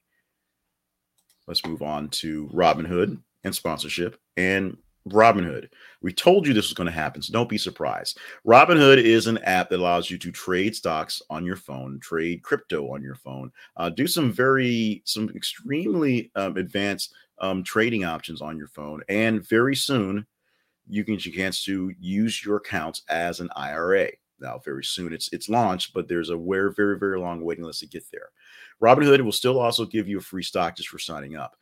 Let's 1.48 1.66
move 1.66 1.82
on 1.82 2.10
to 2.10 2.48
Robinhood 2.54 3.20
and 3.44 3.56
sponsorship 3.56 4.20
and 4.38 4.78
Robinhood. 5.10 5.68
We 6.02 6.14
told 6.14 6.48
you 6.48 6.54
this 6.54 6.70
was 6.70 6.74
going 6.74 6.88
to 6.88 6.94
happen, 6.94 7.22
so 7.22 7.34
don't 7.34 7.50
be 7.50 7.58
surprised. 7.58 8.20
Robinhood 8.48 8.98
is 8.98 9.28
an 9.28 9.38
app 9.40 9.70
that 9.70 9.80
allows 9.80 10.10
you 10.10 10.18
to 10.20 10.32
trade 10.32 10.76
stocks 10.76 11.22
on 11.30 11.46
your 11.46 11.58
phone, 11.58 12.00
trade 12.00 12.42
crypto 12.42 12.94
on 12.94 13.04
your 13.04 13.16
phone, 13.16 13.52
uh, 13.78 13.90
do 13.90 14.08
some 14.08 14.32
very, 14.32 15.02
some 15.06 15.30
extremely 15.36 16.32
um, 16.36 16.56
advanced 16.58 17.14
um, 17.40 17.64
trading 17.64 18.06
options 18.06 18.42
on 18.42 18.58
your 18.58 18.68
phone, 18.68 19.02
and 19.10 19.48
very 19.48 19.76
soon 19.76 20.26
you 20.88 21.04
can 21.04 21.16
get 21.16 21.26
a 21.26 21.32
chance 21.32 21.64
to 21.66 21.92
use 22.00 22.44
your 22.46 22.58
accounts 22.58 23.04
as 23.10 23.40
an 23.40 23.50
IRA. 23.56 24.10
Now, 24.40 24.60
very 24.64 24.84
soon 24.84 25.14
it's 25.14 25.32
it's 25.32 25.50
launched, 25.50 25.94
but 25.94 26.08
there's 26.08 26.30
a 26.30 26.38
very, 26.38 26.74
very, 26.74 26.98
very 26.98 27.20
long 27.20 27.42
waiting 27.42 27.64
list 27.64 27.80
to 27.80 27.88
get 27.88 28.04
there. 28.12 28.30
Robinhood 28.82 29.22
will 29.22 29.32
still 29.32 29.60
also 29.60 29.86
give 29.86 30.08
you 30.08 30.18
a 30.18 30.22
free 30.22 30.44
stock 30.44 30.76
just 30.76 30.90
for 30.90 31.00
signing 31.00 31.36
up 31.36 31.56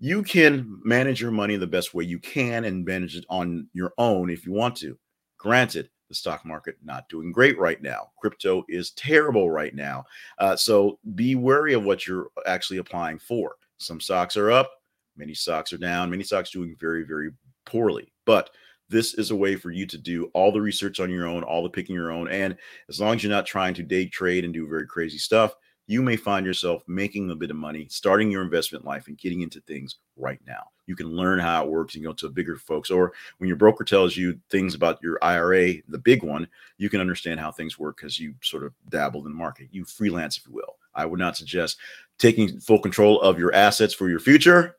you 0.00 0.22
can 0.22 0.80
manage 0.84 1.20
your 1.20 1.30
money 1.30 1.56
the 1.56 1.66
best 1.66 1.94
way 1.94 2.04
you 2.04 2.18
can 2.18 2.64
and 2.64 2.84
manage 2.84 3.16
it 3.16 3.24
on 3.28 3.68
your 3.72 3.92
own 3.98 4.30
if 4.30 4.46
you 4.46 4.52
want 4.52 4.76
to. 4.76 4.96
Granted, 5.38 5.90
the 6.08 6.14
stock 6.14 6.44
market 6.44 6.76
not 6.82 7.08
doing 7.08 7.32
great 7.32 7.58
right 7.58 7.82
now. 7.82 8.10
Crypto 8.18 8.64
is 8.68 8.92
terrible 8.92 9.50
right 9.50 9.74
now. 9.74 10.04
Uh, 10.38 10.56
so 10.56 10.98
be 11.14 11.34
wary 11.34 11.74
of 11.74 11.84
what 11.84 12.06
you're 12.06 12.28
actually 12.46 12.78
applying 12.78 13.18
for. 13.18 13.56
Some 13.78 14.00
stocks 14.00 14.36
are 14.36 14.50
up, 14.50 14.70
many 15.16 15.34
stocks 15.34 15.72
are 15.72 15.78
down, 15.78 16.10
many 16.10 16.24
stocks 16.24 16.50
doing 16.50 16.76
very, 16.78 17.04
very 17.04 17.30
poorly. 17.66 18.12
But 18.24 18.50
this 18.88 19.14
is 19.14 19.30
a 19.30 19.36
way 19.36 19.54
for 19.54 19.70
you 19.70 19.84
to 19.86 19.98
do 19.98 20.30
all 20.32 20.50
the 20.50 20.62
research 20.62 20.98
on 20.98 21.10
your 21.10 21.26
own, 21.26 21.42
all 21.42 21.62
the 21.62 21.68
picking 21.68 21.94
your 21.94 22.10
own. 22.10 22.28
And 22.28 22.56
as 22.88 23.00
long 23.00 23.16
as 23.16 23.22
you're 23.22 23.30
not 23.30 23.46
trying 23.46 23.74
to 23.74 23.82
day 23.82 24.06
trade 24.06 24.44
and 24.44 24.54
do 24.54 24.66
very 24.66 24.86
crazy 24.86 25.18
stuff, 25.18 25.54
you 25.88 26.02
may 26.02 26.16
find 26.16 26.44
yourself 26.44 26.82
making 26.86 27.30
a 27.30 27.34
bit 27.34 27.50
of 27.50 27.56
money, 27.56 27.86
starting 27.90 28.30
your 28.30 28.42
investment 28.42 28.84
life 28.84 29.08
and 29.08 29.16
getting 29.16 29.40
into 29.40 29.58
things 29.62 29.96
right 30.16 30.38
now. 30.46 30.68
You 30.86 30.94
can 30.94 31.08
learn 31.08 31.38
how 31.38 31.64
it 31.64 31.70
works 31.70 31.94
and 31.94 32.04
go 32.04 32.12
to 32.12 32.28
bigger 32.28 32.56
folks. 32.56 32.90
Or 32.90 33.14
when 33.38 33.48
your 33.48 33.56
broker 33.56 33.84
tells 33.84 34.14
you 34.14 34.38
things 34.50 34.74
about 34.74 35.02
your 35.02 35.18
IRA, 35.22 35.76
the 35.88 35.98
big 35.98 36.22
one, 36.22 36.46
you 36.76 36.90
can 36.90 37.00
understand 37.00 37.40
how 37.40 37.50
things 37.50 37.78
work 37.78 37.96
because 37.96 38.20
you 38.20 38.34
sort 38.42 38.64
of 38.64 38.74
dabbled 38.90 39.24
in 39.24 39.32
the 39.32 39.38
market. 39.38 39.68
You 39.72 39.86
freelance, 39.86 40.36
if 40.36 40.46
you 40.46 40.52
will. 40.52 40.76
I 40.94 41.06
would 41.06 41.18
not 41.18 41.38
suggest 41.38 41.78
taking 42.18 42.60
full 42.60 42.80
control 42.80 43.20
of 43.22 43.38
your 43.38 43.54
assets 43.54 43.94
for 43.94 44.10
your 44.10 44.20
future, 44.20 44.76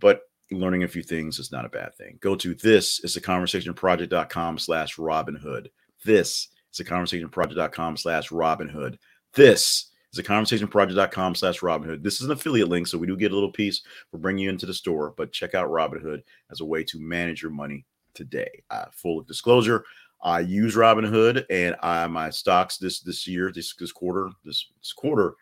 but 0.00 0.22
learning 0.50 0.84
a 0.84 0.88
few 0.88 1.02
things 1.02 1.38
is 1.38 1.52
not 1.52 1.66
a 1.66 1.70
bad 1.70 1.94
thing. 1.94 2.18
Go 2.22 2.34
to 2.36 2.54
this 2.54 3.00
is 3.00 3.14
a 3.16 3.20
conversationproject.com 3.20 4.58
slash 4.58 4.96
Robinhood. 4.96 5.68
This 6.02 6.48
is 6.72 6.80
a 6.80 6.84
conversationproject.com 6.84 7.98
slash 7.98 8.30
Robinhood. 8.30 8.96
This 9.34 9.89
is 10.12 10.18
a 10.18 10.22
conversationproject.com 10.22 11.34
slash 11.34 11.60
Robinhood. 11.60 12.02
This 12.02 12.20
is 12.20 12.26
an 12.26 12.32
affiliate 12.32 12.68
link, 12.68 12.86
so 12.86 12.98
we 12.98 13.06
do 13.06 13.16
get 13.16 13.32
a 13.32 13.34
little 13.34 13.52
piece 13.52 13.82
for 14.10 14.18
bringing 14.18 14.44
you 14.44 14.50
into 14.50 14.66
the 14.66 14.74
store, 14.74 15.14
but 15.16 15.32
check 15.32 15.54
out 15.54 15.70
Robinhood 15.70 16.22
as 16.50 16.60
a 16.60 16.64
way 16.64 16.82
to 16.84 17.00
manage 17.00 17.42
your 17.42 17.52
money 17.52 17.84
today. 18.14 18.62
Uh, 18.70 18.86
full 18.92 19.18
of 19.18 19.26
disclosure, 19.26 19.84
I 20.22 20.40
use 20.40 20.74
Robinhood 20.74 21.44
and 21.48 21.76
I 21.82 22.06
my 22.06 22.30
stocks 22.30 22.76
this 22.76 23.00
this 23.00 23.26
year, 23.26 23.52
this 23.54 23.74
this 23.74 23.92
quarter, 23.92 24.30
this, 24.44 24.66
this 24.80 24.92
quarter 24.92 25.34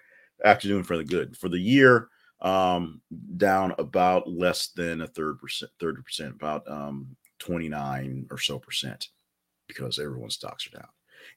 actually 0.45 0.71
doing 0.71 0.85
fairly 0.85 1.05
good. 1.05 1.37
For 1.37 1.49
the 1.49 1.59
year, 1.59 2.09
um, 2.41 3.01
down 3.37 3.75
about 3.79 4.31
less 4.31 4.69
than 4.69 5.01
a 5.01 5.07
third 5.07 5.41
percent, 5.41 5.73
30 5.81 6.03
percent, 6.03 6.35
about 6.35 6.71
um 6.71 7.17
29 7.39 8.27
or 8.31 8.39
so 8.39 8.59
percent 8.59 9.09
because 9.67 9.99
everyone's 9.99 10.35
stocks 10.35 10.67
are 10.67 10.79
down. 10.79 10.89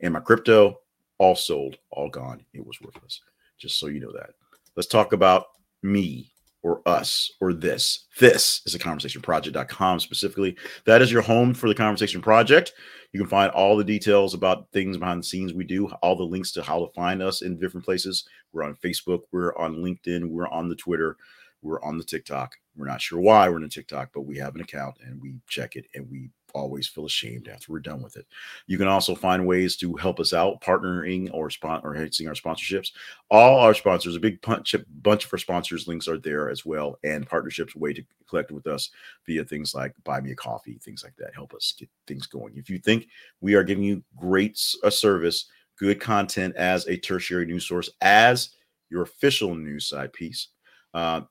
And 0.02 0.14
my 0.14 0.20
crypto, 0.20 0.80
all 1.22 1.36
sold, 1.36 1.78
all 1.92 2.10
gone. 2.10 2.44
It 2.52 2.66
was 2.66 2.82
worthless. 2.82 3.22
Just 3.60 3.80
so 3.80 3.86
you 3.86 4.00
know 4.00 4.12
that. 4.12 4.32
Let's 4.76 4.88
talk 4.88 5.14
about 5.14 5.46
me 5.84 6.32
or 6.64 6.82
us 6.88 7.32
or 7.40 7.54
this. 7.54 8.08
This 8.20 8.64
is 8.66 8.74
a 8.74 8.80
conversationproject.com 8.80 10.00
specifically. 10.00 10.58
That 10.88 11.04
is 11.04 11.12
your 11.12 11.22
home 11.22 11.54
for 11.54 11.70
the 11.70 11.76
conversation 11.76 12.24
project. 12.24 12.74
You 13.14 13.20
can 13.20 13.30
find 13.30 13.52
all 13.52 13.78
the 13.78 13.84
details 13.84 14.34
about 14.34 14.72
things 14.72 14.98
behind 14.98 15.20
the 15.20 15.28
scenes 15.28 15.54
we 15.54 15.64
do, 15.64 15.90
all 16.02 16.16
the 16.16 16.24
links 16.24 16.52
to 16.54 16.64
how 16.64 16.80
to 16.80 16.92
find 16.94 17.22
us 17.22 17.44
in 17.44 17.60
different 17.60 17.86
places. 17.86 18.28
We're 18.52 18.64
on 18.64 18.76
Facebook, 18.84 19.22
we're 19.32 19.56
on 19.58 19.76
LinkedIn, 19.76 20.28
we're 20.28 20.50
on 20.50 20.70
the 20.70 20.76
Twitter, 20.76 21.18
we're 21.62 21.84
on 21.84 22.00
the 22.00 22.04
TikTok. 22.04 22.56
We're 22.76 22.88
not 22.88 23.02
sure 23.02 23.20
why 23.20 23.48
we're 23.48 23.58
in 23.58 23.64
a 23.64 23.70
TikTok, 23.70 24.10
but 24.12 24.22
we 24.22 24.40
have 24.40 24.56
an 24.56 24.62
account 24.62 24.96
and 25.06 25.22
we 25.22 25.36
check 25.48 25.76
it 25.76 25.86
and 25.94 26.10
we 26.10 26.32
always 26.54 26.88
feel 26.88 27.06
ashamed 27.06 27.48
after 27.48 27.72
we're 27.72 27.80
done 27.80 28.02
with 28.02 28.18
it. 28.18 28.26
You 28.68 28.78
can 28.78 28.88
also 28.88 29.16
find 29.16 29.46
ways 29.46 29.76
to 29.78 29.94
help 29.96 30.20
us 30.20 30.34
out, 30.34 30.62
partnering 30.62 31.30
or 31.34 31.50
spon- 31.50 31.82
or 31.84 31.94
hitting 31.94 32.28
our 32.28 32.34
sponsorships. 32.34 32.92
All 33.30 33.60
our 33.60 33.74
sponsors, 33.74 34.16
a 34.16 34.20
big 34.20 34.42
bunch, 34.42 34.76
bunch 35.02 35.26
of 35.26 35.34
our 35.34 35.40
sponsors 35.40 35.88
links 35.88 36.08
are 36.08 36.18
there 36.18 36.50
as 36.50 36.66
well, 36.66 36.98
and 37.04 37.28
partnerships 37.28 37.76
way 37.76 37.94
to 37.94 38.04
collect 38.28 38.52
with 38.52 38.68
us 38.68 38.90
via 39.26 39.44
things 39.44 39.76
like 39.76 39.94
buy 40.04 40.22
me 40.22 40.32
a 40.32 40.36
coffee, 40.36 40.80
things 40.82 41.04
like 41.04 41.16
that. 41.18 41.34
Help 41.36 41.54
us 41.54 41.74
get 41.78 41.90
things 42.08 42.28
going. 42.28 42.54
If 42.56 42.70
you 42.70 42.80
think 42.80 43.08
we 43.42 43.56
are 43.56 43.64
giving 43.64 43.84
you 43.84 44.04
great 44.16 44.60
a 44.84 44.92
service, 44.92 45.46
good 45.78 46.00
content 46.00 46.56
as 46.56 46.88
a 46.88 46.98
tertiary 46.98 47.46
news 47.46 47.68
source, 47.68 47.90
as 48.02 48.52
your 48.90 49.04
official 49.04 49.56
news 49.56 49.88
side 49.88 50.14
piece, 50.14 50.50
uh, 50.94 51.22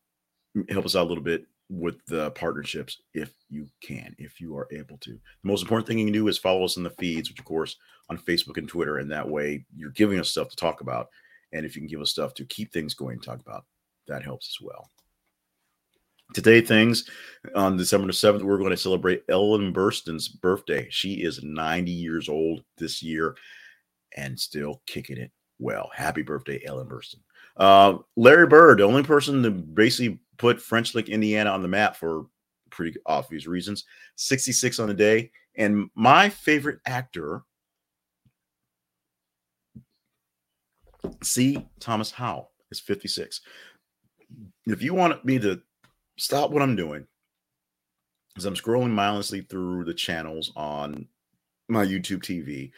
help 0.69 0.85
us 0.85 0.97
out 0.97 1.07
a 1.07 1.09
little 1.09 1.23
bit 1.23 1.47
with 1.71 2.05
the 2.07 2.33
partnerships 2.33 3.01
if 3.15 3.33
you 3.49 3.69
can, 3.81 4.15
if 4.19 4.41
you 4.41 4.57
are 4.57 4.69
able 4.73 4.99
to. 4.99 5.13
The 5.13 5.19
most 5.45 5.63
important 5.63 5.87
thing 5.87 5.99
you 5.99 6.07
can 6.07 6.13
do 6.13 6.29
is 6.29 6.37
follow 6.37 6.65
us 6.65 6.77
in 6.77 6.83
the 6.83 6.91
feeds, 6.91 7.31
which 7.31 7.39
of 7.39 7.45
course 7.45 7.77
on 8.11 8.19
Facebook 8.19 8.59
and 8.59 8.69
Twitter, 8.69 8.99
and 8.99 9.11
that 9.11 9.29
way 9.29 9.65
you're 9.75 9.91
giving 9.91 10.19
us 10.19 10.31
stuff 10.31 10.49
to 10.49 10.57
talk 10.57 10.81
about. 10.81 11.09
And 11.53 11.65
if 11.65 11.75
you 11.75 11.81
can 11.81 11.89
give 11.89 12.01
us 12.01 12.11
stuff 12.11 12.35
to 12.35 12.45
keep 12.45 12.73
things 12.73 12.95
going 12.95 13.21
to 13.21 13.27
talk 13.27 13.41
about, 13.41 13.65
that 14.09 14.25
helps 14.25 14.49
as 14.49 14.65
well. 14.65 14.91
Today, 16.35 16.61
things 16.61 17.09
on 17.57 17.77
December 17.77 18.07
the 18.07 18.13
7th, 18.13 18.43
we're 18.43 18.59
going 18.59 18.71
to 18.71 18.77
celebrate 18.77 19.25
Ellen 19.29 19.73
Burstyn's 19.73 20.29
birthday. 20.29 20.87
She 20.91 21.15
is 21.15 21.43
90 21.43 21.91
years 21.91 22.29
old 22.29 22.63
this 22.79 23.03
year 23.03 23.37
and 24.17 24.39
still 24.39 24.81
kicking 24.87 25.19
it 25.19 25.33
well. 25.59 25.91
Happy 25.95 26.23
birthday, 26.23 26.63
Ellen 26.65 26.89
Burstyn. 26.89 27.21
Uh, 27.57 27.99
Larry 28.17 28.47
Bird, 28.47 28.79
the 28.79 28.85
only 28.85 29.03
person 29.03 29.43
to 29.43 29.51
basically 29.51 30.21
put 30.41 30.59
French 30.59 30.95
Lick, 30.95 31.11
Indiana 31.11 31.51
on 31.51 31.61
the 31.61 31.69
map 31.69 31.95
for 31.95 32.25
pretty 32.71 32.97
obvious 33.05 33.47
reasons. 33.47 33.85
66 34.17 34.79
on 34.79 34.89
the 34.89 34.95
day. 34.95 35.31
And 35.55 35.91
my 35.95 36.31
favorite 36.31 36.79
actor, 36.87 37.43
C. 41.23 41.69
Thomas 41.79 42.11
Howell, 42.11 42.51
is 42.71 42.81
56. 42.81 43.43
If 44.65 44.83
you 44.83 44.95
want 44.95 45.23
me 45.27 45.39
to 45.41 45.61
stop 46.17 46.53
what 46.53 46.63
I'm 46.63 46.75
doing, 46.75 47.07
as 48.39 48.47
I'm 48.47 48.55
scrolling 48.55 48.93
mindlessly 48.93 49.43
through 49.43 49.85
the 49.85 49.93
channels 49.93 50.53
on 50.57 51.07
my 51.69 51.85
YouTube 51.85 52.23
TV 52.23 52.73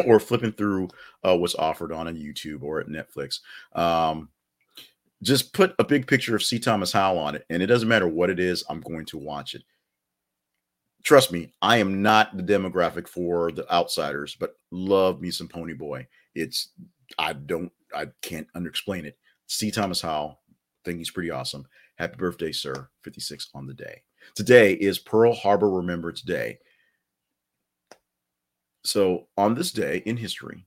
or 0.06 0.18
flipping 0.18 0.52
through 0.52 0.88
uh, 1.22 1.36
what's 1.36 1.56
offered 1.56 1.92
on 1.92 2.08
a 2.08 2.12
YouTube 2.12 2.62
or 2.62 2.80
at 2.80 2.88
Netflix. 2.88 3.40
Um, 3.74 4.30
just 5.22 5.52
put 5.52 5.74
a 5.78 5.84
big 5.84 6.06
picture 6.06 6.36
of 6.36 6.42
C. 6.42 6.58
Thomas 6.58 6.92
Howell 6.92 7.18
on 7.18 7.34
it, 7.34 7.44
and 7.50 7.62
it 7.62 7.66
doesn't 7.66 7.88
matter 7.88 8.08
what 8.08 8.30
it 8.30 8.38
is, 8.38 8.64
I'm 8.68 8.80
going 8.80 9.06
to 9.06 9.18
watch 9.18 9.54
it. 9.54 9.62
Trust 11.04 11.32
me, 11.32 11.52
I 11.62 11.78
am 11.78 12.02
not 12.02 12.36
the 12.36 12.42
demographic 12.42 13.08
for 13.08 13.50
the 13.52 13.70
outsiders, 13.72 14.36
but 14.38 14.56
love 14.70 15.20
me 15.20 15.30
some 15.30 15.48
Ponyboy. 15.48 16.06
It's 16.34 16.70
I 17.18 17.32
don't 17.32 17.72
I 17.94 18.08
can't 18.22 18.46
underexplain 18.54 19.04
it. 19.04 19.16
C. 19.46 19.70
Thomas 19.70 20.00
Howell, 20.00 20.40
think 20.84 20.98
he's 20.98 21.10
pretty 21.10 21.30
awesome. 21.30 21.66
Happy 21.96 22.16
birthday, 22.16 22.52
sir. 22.52 22.88
56 23.04 23.50
on 23.54 23.66
the 23.66 23.74
day. 23.74 24.02
Today 24.34 24.74
is 24.74 24.98
Pearl 24.98 25.34
Harbor 25.34 25.70
Remembrance 25.70 26.22
Day. 26.22 26.58
So 28.84 29.26
on 29.36 29.54
this 29.54 29.72
day 29.72 30.02
in 30.06 30.16
history, 30.16 30.66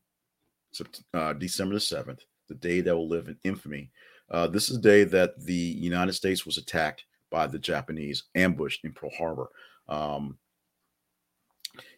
uh, 1.13 1.33
December 1.33 1.75
the 1.75 1.81
7th, 1.81 2.19
the 2.47 2.55
day 2.55 2.81
that 2.81 2.95
will 2.95 3.07
live 3.07 3.27
in 3.27 3.37
infamy, 3.43 3.91
uh, 4.32 4.48
this 4.48 4.70
is 4.70 4.78
the 4.78 4.82
day 4.82 5.04
that 5.04 5.39
the 5.41 5.54
United 5.54 6.13
States 6.13 6.46
was 6.46 6.58
attacked 6.58 7.04
by 7.30 7.48
the 7.48 7.60
Japanese, 7.60 8.24
ambushed 8.34 8.84
in 8.84 8.94
Pearl 8.94 9.12
Harbor. 9.17 9.50
Um, 9.88 10.38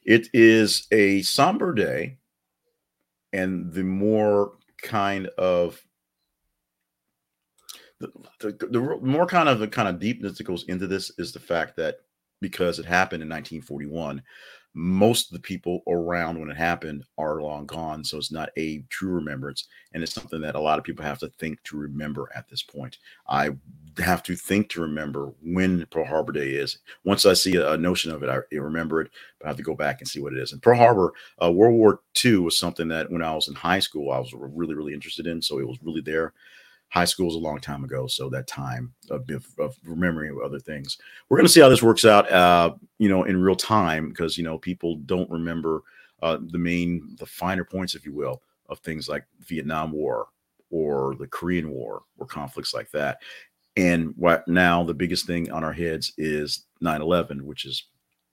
it 0.03 0.27
is 0.33 0.87
a 0.91 1.21
somber 1.21 1.73
day, 1.73 2.17
and 3.31 3.71
the 3.71 3.83
more 3.83 4.53
kind 4.81 5.27
of 5.37 5.81
the, 7.99 8.11
the, 8.39 8.67
the 8.69 8.79
more 8.79 9.25
kind 9.25 9.47
of 9.47 9.59
the 9.59 9.67
kind 9.67 9.87
of 9.87 9.99
deepness 9.99 10.37
that 10.37 10.43
goes 10.43 10.63
into 10.65 10.87
this 10.87 11.11
is 11.17 11.31
the 11.31 11.39
fact 11.39 11.77
that 11.77 11.97
because 12.41 12.79
it 12.79 12.85
happened 12.85 13.23
in 13.23 13.29
1941 13.29 14.21
most 14.73 15.27
of 15.27 15.33
the 15.33 15.41
people 15.41 15.83
around 15.87 16.39
when 16.39 16.49
it 16.49 16.57
happened 16.57 17.05
are 17.17 17.41
long 17.41 17.65
gone. 17.65 18.03
So 18.03 18.17
it's 18.17 18.31
not 18.31 18.49
a 18.57 18.83
true 18.89 19.11
remembrance. 19.11 19.67
And 19.93 20.01
it's 20.01 20.13
something 20.13 20.41
that 20.41 20.55
a 20.55 20.59
lot 20.59 20.79
of 20.79 20.83
people 20.83 21.05
have 21.05 21.19
to 21.19 21.27
think 21.27 21.61
to 21.63 21.77
remember 21.77 22.29
at 22.35 22.49
this 22.49 22.63
point. 22.63 22.97
I 23.27 23.51
have 23.99 24.23
to 24.23 24.35
think 24.35 24.69
to 24.69 24.81
remember 24.81 25.31
when 25.43 25.85
Pearl 25.91 26.05
Harbor 26.05 26.31
Day 26.31 26.51
is. 26.51 26.79
Once 27.03 27.25
I 27.25 27.33
see 27.33 27.55
a, 27.55 27.77
notion 27.77 28.11
of 28.11 28.23
it, 28.23 28.29
I 28.29 28.55
remember 28.55 29.01
it, 29.01 29.11
but 29.37 29.45
I 29.45 29.49
have 29.49 29.57
to 29.57 29.63
go 29.63 29.75
back 29.75 30.01
and 30.01 30.07
see 30.07 30.19
what 30.19 30.33
it 30.33 30.39
is. 30.39 30.53
And 30.53 30.61
Pearl 30.61 30.77
Harbor, 30.77 31.13
uh, 31.41 31.51
World 31.51 31.75
War 31.75 32.01
II 32.23 32.37
was 32.37 32.57
something 32.57 32.87
that 32.87 33.11
when 33.11 33.21
I 33.21 33.35
was 33.35 33.47
in 33.47 33.55
high 33.55 33.79
school, 33.79 34.11
I 34.11 34.19
was 34.19 34.33
really, 34.33 34.73
really 34.73 34.93
interested 34.93 35.27
in. 35.27 35.41
So 35.41 35.59
it 35.59 35.67
was 35.67 35.77
really 35.83 36.01
there 36.01 36.33
high 36.93 37.05
school 37.05 37.27
is 37.27 37.35
a 37.35 37.39
long 37.39 37.59
time 37.59 37.83
ago 37.83 38.05
so 38.05 38.29
that 38.29 38.45
time 38.45 38.93
of, 39.09 39.27
of 39.57 39.75
remembering 39.83 40.39
other 40.45 40.59
things 40.59 40.99
we're 41.27 41.37
going 41.37 41.45
to 41.45 41.51
see 41.51 41.59
how 41.59 41.67
this 41.67 41.81
works 41.81 42.05
out 42.05 42.31
uh, 42.31 42.71
you 42.99 43.09
know 43.09 43.23
in 43.23 43.41
real 43.41 43.55
time 43.55 44.09
because 44.09 44.37
you 44.37 44.43
know 44.43 44.59
people 44.59 44.97
don't 45.07 45.29
remember 45.31 45.81
uh, 46.21 46.37
the 46.51 46.57
main 46.57 47.15
the 47.17 47.25
finer 47.25 47.63
points 47.63 47.95
if 47.95 48.05
you 48.05 48.13
will 48.13 48.43
of 48.69 48.77
things 48.79 49.09
like 49.09 49.25
vietnam 49.39 49.91
war 49.91 50.27
or 50.69 51.15
the 51.15 51.27
korean 51.27 51.71
war 51.71 52.03
or 52.19 52.27
conflicts 52.27 52.75
like 52.75 52.91
that 52.91 53.17
and 53.75 54.13
what 54.15 54.47
now 54.47 54.83
the 54.83 54.93
biggest 54.93 55.25
thing 55.25 55.51
on 55.51 55.63
our 55.63 55.73
heads 55.73 56.13
is 56.19 56.65
9-11 56.83 57.41
which 57.41 57.65
is 57.65 57.87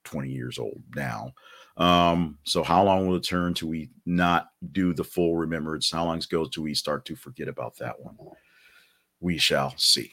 20 0.05 0.29
years 0.29 0.59
old 0.59 0.83
now 0.94 1.33
um, 1.79 2.37
so 2.44 2.62
how 2.62 2.85
long 2.85 3.07
will 3.07 3.16
it 3.16 3.25
turn 3.25 3.55
till 3.55 3.68
we 3.68 3.88
not 4.05 4.49
do 4.73 4.92
the 4.92 5.05
full 5.05 5.37
remembrance? 5.37 5.90
How 5.90 6.05
long 6.05 6.20
goes 6.29 6.51
till 6.51 6.64
we 6.64 6.75
start 6.75 7.07
to 7.07 7.16
forget 7.16 7.49
about 7.49 7.75
that 7.79 7.99
one? 7.99 8.16
We 9.20 9.38
shall 9.38 9.74
see. 9.76 10.12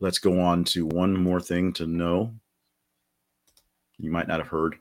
Let's 0.00 0.18
go 0.18 0.40
on 0.40 0.64
to 0.64 0.86
one 0.86 1.16
more 1.16 1.40
thing 1.40 1.72
to 1.74 1.86
know. 1.86 2.34
You 3.98 4.10
might 4.10 4.28
not 4.28 4.38
have 4.38 4.48
heard. 4.48 4.76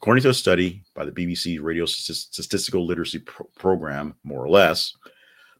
According 0.00 0.22
to 0.22 0.30
a 0.30 0.34
study 0.34 0.82
by 0.94 1.04
the 1.04 1.12
BBC 1.12 1.60
Radio 1.60 1.84
Statistical 1.86 2.86
Literacy 2.86 3.20
Pro- 3.20 3.48
Program, 3.58 4.14
more 4.22 4.44
or 4.44 4.48
less, 4.48 4.94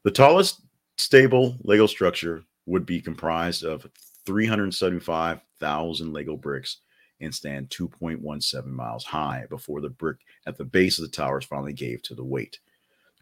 the 0.03 0.11
tallest 0.11 0.61
stable 0.97 1.57
Lego 1.63 1.87
structure 1.87 2.43
would 2.65 2.85
be 2.85 3.01
comprised 3.01 3.63
of 3.63 3.85
375,000 4.25 6.13
Lego 6.13 6.37
bricks 6.37 6.77
and 7.19 7.33
stand 7.35 7.69
2.17 7.69 8.65
miles 8.67 9.03
high 9.03 9.45
before 9.49 9.81
the 9.81 9.89
brick 9.89 10.17
at 10.45 10.57
the 10.57 10.63
base 10.63 10.99
of 10.99 11.03
the 11.03 11.11
towers 11.11 11.45
finally 11.45 11.73
gave 11.73 12.01
to 12.03 12.15
the 12.15 12.23
weight. 12.23 12.59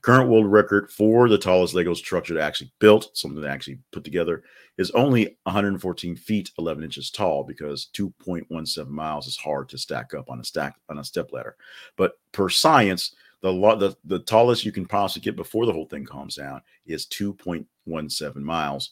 Current 0.02 0.30
world 0.30 0.50
record 0.50 0.92
for 0.92 1.28
the 1.28 1.38
tallest 1.38 1.74
Lego 1.74 1.94
structure 1.94 2.36
to 2.36 2.42
actually 2.42 2.72
built, 2.80 3.10
something 3.14 3.42
that 3.42 3.50
actually 3.50 3.80
put 3.92 4.04
together, 4.04 4.44
is 4.78 4.92
only 4.92 5.38
114 5.44 6.16
feet 6.16 6.52
11 6.60 6.84
inches 6.84 7.10
tall 7.10 7.44
because 7.44 7.90
2.17 7.94 8.88
miles 8.88 9.28
is 9.28 9.38
hard 9.38 9.68
to 9.70 9.78
stack 9.78 10.14
up 10.14 10.30
on 10.30 10.40
a 10.40 10.44
stack 10.44 10.76
on 10.90 11.00
a 11.00 11.04
step 11.04 11.34
ladder. 11.34 11.56
But 11.96 12.20
per 12.32 12.48
science, 12.48 13.16
the, 13.42 13.52
the 13.52 13.96
the 14.06 14.20
tallest 14.20 14.66
you 14.66 14.72
can 14.72 14.86
possibly 14.86 15.24
get 15.24 15.36
before 15.36 15.66
the 15.66 15.74
whole 15.74 15.88
thing 15.88 16.06
calms 16.06 16.36
down 16.36 16.62
is 16.86 17.08
2.17 17.08 18.36
miles. 18.36 18.92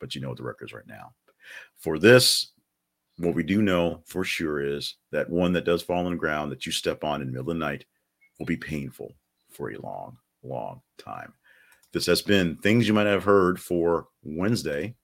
But 0.00 0.14
you 0.14 0.20
know 0.20 0.28
what 0.28 0.36
the 0.36 0.44
record 0.44 0.66
is 0.66 0.72
right 0.72 0.86
now. 0.86 1.12
For 1.76 1.98
this, 1.98 2.52
what 3.16 3.34
we 3.34 3.42
do 3.42 3.62
know 3.62 4.02
for 4.06 4.24
sure 4.24 4.60
is 4.60 4.96
that 5.10 5.30
one 5.30 5.52
that 5.54 5.64
does 5.64 5.82
fall 5.82 6.04
on 6.04 6.12
the 6.12 6.18
ground 6.18 6.52
that 6.52 6.66
you 6.66 6.72
step 6.72 7.04
on 7.04 7.20
in 7.20 7.28
the 7.28 7.32
middle 7.32 7.50
of 7.50 7.58
the 7.58 7.64
night 7.64 7.84
will 8.38 8.46
be 8.46 8.56
painful 8.56 9.12
for 9.50 9.70
a 9.70 9.78
long 9.78 10.16
long 10.42 10.80
time. 10.98 11.32
This 11.92 12.06
has 12.06 12.22
been 12.22 12.56
things 12.56 12.88
you 12.88 12.94
might 12.94 13.06
have 13.06 13.24
heard 13.24 13.60
for 13.60 14.08
Wednesday, 14.22 14.94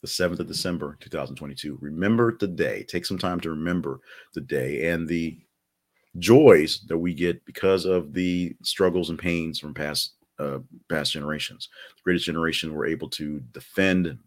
the 0.00 0.08
7th 0.08 0.38
of 0.38 0.46
December, 0.46 0.96
2022. 1.00 1.78
Remember 1.80 2.36
the 2.38 2.46
day. 2.46 2.84
Take 2.84 3.04
some 3.04 3.18
time 3.18 3.40
to 3.40 3.50
remember 3.50 4.00
the 4.34 4.40
day 4.40 4.88
and 4.90 5.08
the 5.08 5.38
joys 6.18 6.80
that 6.88 6.98
we 6.98 7.14
get 7.14 7.44
because 7.44 7.84
of 7.84 8.12
the 8.12 8.54
struggles 8.62 9.10
and 9.10 9.18
pains 9.18 9.58
from 9.58 9.74
past 9.74 10.14
uh, 10.38 10.58
past 10.88 11.12
generations. 11.12 11.68
The 11.96 12.02
greatest 12.02 12.26
generation 12.26 12.74
were 12.74 12.86
able 12.86 13.08
to 13.10 13.40
defend 13.52 14.18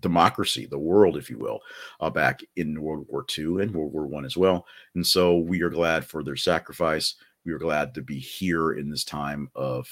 democracy, 0.00 0.66
the 0.66 0.78
world, 0.78 1.16
if 1.16 1.28
you 1.28 1.38
will, 1.38 1.60
uh, 2.00 2.10
back 2.10 2.40
in 2.56 2.80
World 2.80 3.06
War 3.08 3.26
II 3.36 3.62
and 3.62 3.74
World 3.74 3.92
War 3.92 4.06
One 4.06 4.24
as 4.24 4.36
well. 4.36 4.66
And 4.94 5.06
so 5.06 5.38
we 5.38 5.62
are 5.62 5.70
glad 5.70 6.04
for 6.04 6.22
their 6.22 6.36
sacrifice. 6.36 7.16
We 7.44 7.52
are 7.52 7.58
glad 7.58 7.94
to 7.94 8.02
be 8.02 8.18
here 8.18 8.72
in 8.72 8.88
this 8.88 9.04
time 9.04 9.50
of 9.54 9.88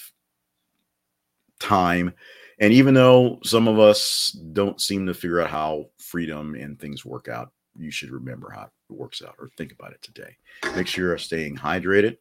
time. 1.58 2.12
And 2.58 2.72
even 2.72 2.94
though 2.94 3.38
some 3.44 3.68
of 3.68 3.78
us 3.78 4.30
don't 4.52 4.80
seem 4.80 5.06
to 5.06 5.14
figure 5.14 5.40
out 5.40 5.50
how 5.50 5.86
freedom 5.98 6.54
and 6.54 6.78
things 6.78 7.04
work 7.04 7.28
out, 7.28 7.52
you 7.78 7.90
should 7.90 8.10
remember 8.10 8.50
how 8.50 8.62
it 8.62 8.70
works 8.88 9.22
out 9.22 9.34
or 9.38 9.50
think 9.56 9.72
about 9.72 9.92
it 9.92 10.02
today. 10.02 10.36
Make 10.74 10.86
sure 10.86 11.08
you're 11.08 11.18
staying 11.18 11.56
hydrated, 11.56 12.16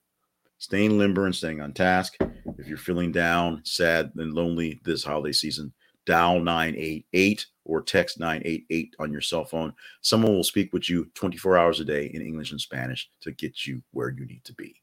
staying 0.57 0.97
limber, 0.97 1.25
and 1.25 1.35
staying 1.35 1.61
on 1.61 1.71
task. 1.71 2.15
If 2.57 2.67
you're 2.67 2.77
feeling 2.77 3.11
down, 3.11 3.61
sad, 3.63 4.11
and 4.17 4.33
lonely 4.33 4.81
this 4.83 5.03
holiday 5.05 5.31
season, 5.31 5.73
dial 6.05 6.39
988 6.41 7.45
or 7.63 7.81
text 7.81 8.19
988 8.19 8.95
on 8.99 9.11
your 9.11 9.21
cell 9.21 9.45
phone. 9.45 9.73
Someone 10.01 10.33
will 10.33 10.43
speak 10.43 10.73
with 10.73 10.89
you 10.89 11.09
24 11.15 11.57
hours 11.57 11.79
a 11.79 11.85
day 11.85 12.07
in 12.13 12.21
English 12.21 12.51
and 12.51 12.61
Spanish 12.61 13.09
to 13.21 13.31
get 13.31 13.65
you 13.65 13.81
where 13.91 14.09
you 14.09 14.25
need 14.25 14.43
to 14.43 14.53
be 14.53 14.75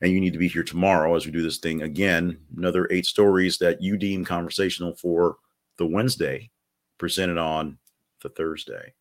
and 0.00 0.12
you 0.12 0.20
need 0.20 0.32
to 0.32 0.38
be 0.38 0.48
here 0.48 0.62
tomorrow 0.62 1.14
as 1.14 1.26
we 1.26 1.32
do 1.32 1.42
this 1.42 1.58
thing 1.58 1.82
again. 1.82 2.38
Another 2.56 2.88
eight 2.90 3.06
stories 3.06 3.58
that 3.58 3.82
you 3.82 3.96
deem 3.96 4.24
conversational 4.24 4.94
for 4.94 5.36
the 5.76 5.86
Wednesday, 5.86 6.50
presented 6.98 7.38
on 7.38 7.78
the 8.22 8.28
Thursday 8.28 8.94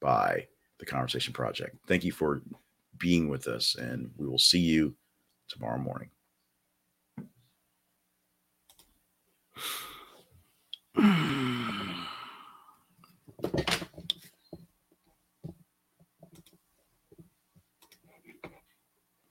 by 0.00 0.46
the 0.78 0.86
Conversation 0.86 1.32
Project. 1.32 1.76
Thank 1.86 2.04
you 2.04 2.12
for 2.12 2.42
being 2.98 3.28
with 3.28 3.46
us, 3.46 3.74
and 3.76 4.10
we 4.16 4.26
will 4.26 4.38
see 4.38 4.58
you 4.58 4.94
tomorrow 5.48 5.78
morning. 5.78 6.10